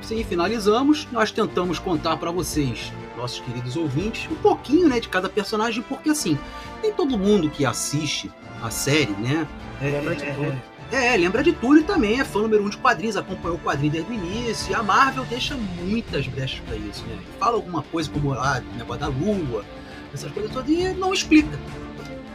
Sim, 0.02 0.24
finalizamos. 0.24 1.08
Nós 1.12 1.32
tentamos 1.32 1.80
contar 1.80 2.18
pra 2.18 2.32
vocês, 2.32 2.92
nossos 3.16 3.40
queridos 3.40 3.76
ouvintes, 3.76 4.30
um 4.32 4.36
pouquinho, 4.36 4.88
né, 4.88 5.00
de 5.00 5.10
cada 5.10 5.30
personagem, 5.30 5.84
porque 5.84 6.10
assim, 6.10 6.38
nem 6.82 6.94
todo 6.94 7.18
mundo 7.18 7.50
que 7.50 7.66
assiste 7.66 8.32
a 8.62 8.70
série, 8.70 9.12
né, 9.14 9.48
Lembra 9.82 10.16
de 10.16 10.26
tudo. 10.26 10.46
É, 10.46 10.77
é, 10.92 11.18
lembra 11.18 11.44
de 11.44 11.52
tudo 11.52 11.80
e 11.80 11.84
também 11.84 12.20
é 12.20 12.24
fã 12.24 12.42
número 12.42 12.64
um 12.64 12.70
de 12.70 12.78
quadrinhos, 12.78 13.18
acompanhou 13.18 13.58
o 13.58 13.60
quadrinho 13.60 13.92
desde 13.92 14.12
o 14.12 14.14
início. 14.14 14.72
E 14.72 14.76
a 14.76 14.82
Marvel 14.82 15.26
deixa 15.26 15.56
muitas 15.56 16.28
brechas 16.28 16.60
pra 16.66 16.76
isso, 16.76 17.06
né? 17.06 17.18
Fala 17.40 17.56
alguma 17.56 17.84
coisa 17.84 18.10
como 18.10 18.34
ah, 18.34 18.62
o 18.74 18.78
negócio 18.78 19.02
da 19.02 19.08
lua, 19.08 19.66
essas 20.14 20.32
coisas 20.32 20.52
todas, 20.52 20.70
e 20.70 20.90
não 20.94 21.14
explica. 21.14 21.60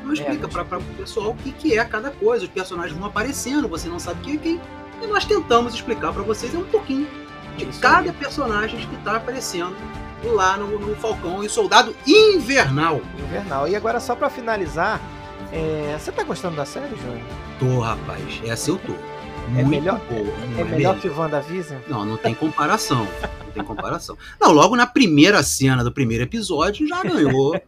Não 0.04 0.12
explica 0.12 0.42
não 0.42 0.48
pra, 0.48 0.64
pra 0.64 0.78
o 0.78 0.82
pessoal 0.82 1.30
o 1.30 1.36
que, 1.36 1.52
que 1.52 1.78
é 1.78 1.84
cada 1.84 2.10
coisa. 2.10 2.44
Os 2.44 2.50
personagens 2.50 2.98
vão 2.98 3.08
aparecendo, 3.08 3.68
você 3.68 3.88
não 3.88 3.98
sabe 3.98 4.20
quem 4.22 4.34
é 4.34 4.38
quem. 4.38 4.60
E 5.02 5.06
nós 5.06 5.24
tentamos 5.24 5.74
explicar 5.74 6.12
pra 6.12 6.22
vocês 6.22 6.54
é 6.54 6.58
um 6.58 6.64
pouquinho 6.64 7.08
de 7.56 7.68
Isso 7.68 7.80
cada 7.80 8.10
aí. 8.10 8.12
personagem 8.12 8.78
que 8.78 8.96
tá 8.98 9.16
aparecendo 9.16 9.76
lá 10.24 10.56
no, 10.56 10.78
no 10.78 10.94
Falcão 10.96 11.42
e 11.42 11.48
Soldado 11.48 11.94
Invernal. 12.06 13.00
Invernal. 13.18 13.66
E 13.66 13.74
agora, 13.74 13.98
só 13.98 14.14
pra 14.14 14.30
finalizar, 14.30 15.00
é, 15.52 15.96
você 15.98 16.12
tá 16.12 16.22
gostando 16.22 16.56
da 16.56 16.64
série, 16.64 16.94
Júnior? 16.96 17.20
Tô, 17.58 17.80
rapaz, 17.80 18.40
essa 18.44 18.70
eu 18.70 18.78
tô. 18.78 18.92
É 18.92 19.48
Muito 19.48 19.68
melhor- 19.68 20.00
boa. 20.08 20.22
não 20.22 20.60
É 20.60 20.64
melhor 20.64 20.98
que 21.00 21.08
WandaVision? 21.08 21.80
Não, 21.88 22.04
não 22.04 22.16
tem 22.16 22.34
comparação. 22.34 23.06
Não 23.44 23.50
tem 23.52 23.64
comparação. 23.64 24.16
Não, 24.40 24.52
logo 24.52 24.76
na 24.76 24.86
primeira 24.86 25.42
cena 25.42 25.82
do 25.84 25.92
primeiro 25.92 26.22
episódio 26.24 26.86
já 26.86 27.02
ganhou. 27.02 27.60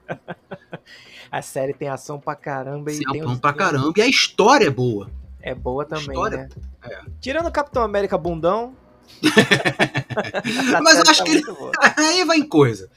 A 1.31 1.43
série 1.43 1.75
tem 1.75 1.89
ação 1.89 2.19
pra 2.21 2.35
caramba 2.37 2.91
e 2.93 2.95
Se 2.95 3.05
tem 3.05 3.25
uns- 3.27 3.41
pra 3.41 3.53
caramba. 3.53 3.93
E 3.97 4.01
a 4.03 4.07
história 4.07 4.67
é 4.67 4.71
boa. 4.71 5.11
É 5.43 5.55
boa 5.55 5.85
também, 5.85 6.07
História, 6.09 6.37
né? 6.39 6.49
é. 6.85 7.01
Tirando 7.21 7.47
o 7.49 7.53
Capitão 7.53 7.83
América 7.83 8.17
bundão. 8.17 8.75
Mas 10.83 10.97
eu 10.99 11.11
acho 11.11 11.25
que 11.25 11.31
ele- 11.31 11.43
muito 11.45 11.55
boa. 11.59 11.73
Aí 11.97 12.25
vai 12.25 12.39
em 12.39 12.49
coisa. 12.49 12.89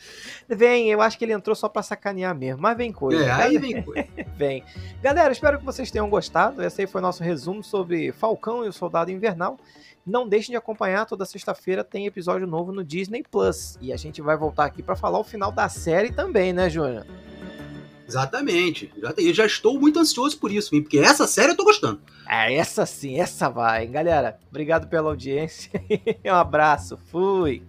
Vem, 0.50 0.89
eu 0.89 1.02
acho 1.02 1.17
que 1.17 1.26
ele 1.26 1.34
entrou 1.34 1.56
só 1.56 1.67
pra 1.67 1.84
sacanear 1.84 2.34
mesmo, 2.34 2.62
mas 2.62 2.78
vem 2.78 2.89
coisa. 2.91 3.22
É, 3.22 3.32
aí 3.32 3.58
vem 3.58 3.82
coisa. 3.82 4.08
Vem. 4.38 4.63
Galera, 5.02 5.32
espero 5.34 5.60
que 5.60 5.65
vocês 5.65 5.91
tenham 5.91 6.10
gostado. 6.10 6.63
Esse 6.63 6.82
aí 6.82 6.88
foi 6.88 7.00
o 7.00 7.02
nosso 7.02 7.22
resumo 7.24 7.62
sobre 7.63 8.12
Falcão 8.13 8.63
e 8.63 8.70
o 8.70 8.74
Soldado 8.74 9.12
Invernal. 9.12 9.58
Não 10.06 10.26
deixem 10.26 10.54
de 10.54 10.56
acompanhar, 10.56 11.06
toda 11.06 11.26
sexta-feira 11.26 11.84
tem 11.84 12.06
episódio 12.06 12.48
novo 12.48 12.72
no 12.72 12.82
Disney 12.84 13.24
Plus. 13.30 13.78
E 13.82 13.91
a 13.91 13.98
gente 13.98 14.22
vai 14.22 14.38
voltar 14.38 14.63
aqui 14.65 14.82
pra 14.82 14.96
falar 14.96 15.20
o 15.20 15.24
final 15.24 15.52
da 15.52 15.67
série 15.67 16.12
também, 16.13 16.54
né, 16.54 16.70
Júnior? 16.70 17.06
Exatamente. 18.08 18.91
Eu 19.17 19.34
já 19.34 19.46
estou 19.46 19.80
muito 19.80 20.00
ansioso 20.00 20.38
por 20.38 20.52
isso, 20.52 20.70
porque 20.70 20.98
essa 20.98 21.28
série 21.28 21.52
eu 21.52 21.58
tô 21.58 21.63
gostando. 21.63 22.00
É, 22.28 22.54
essa 22.56 22.86
sim, 22.86 23.20
essa 23.20 23.50
vai. 23.50 23.86
Galera, 23.88 24.39
obrigado 24.50 24.88
pela 24.88 25.10
audiência. 25.10 25.72
um 26.26 26.34
abraço. 26.34 26.98
Fui. 27.12 27.62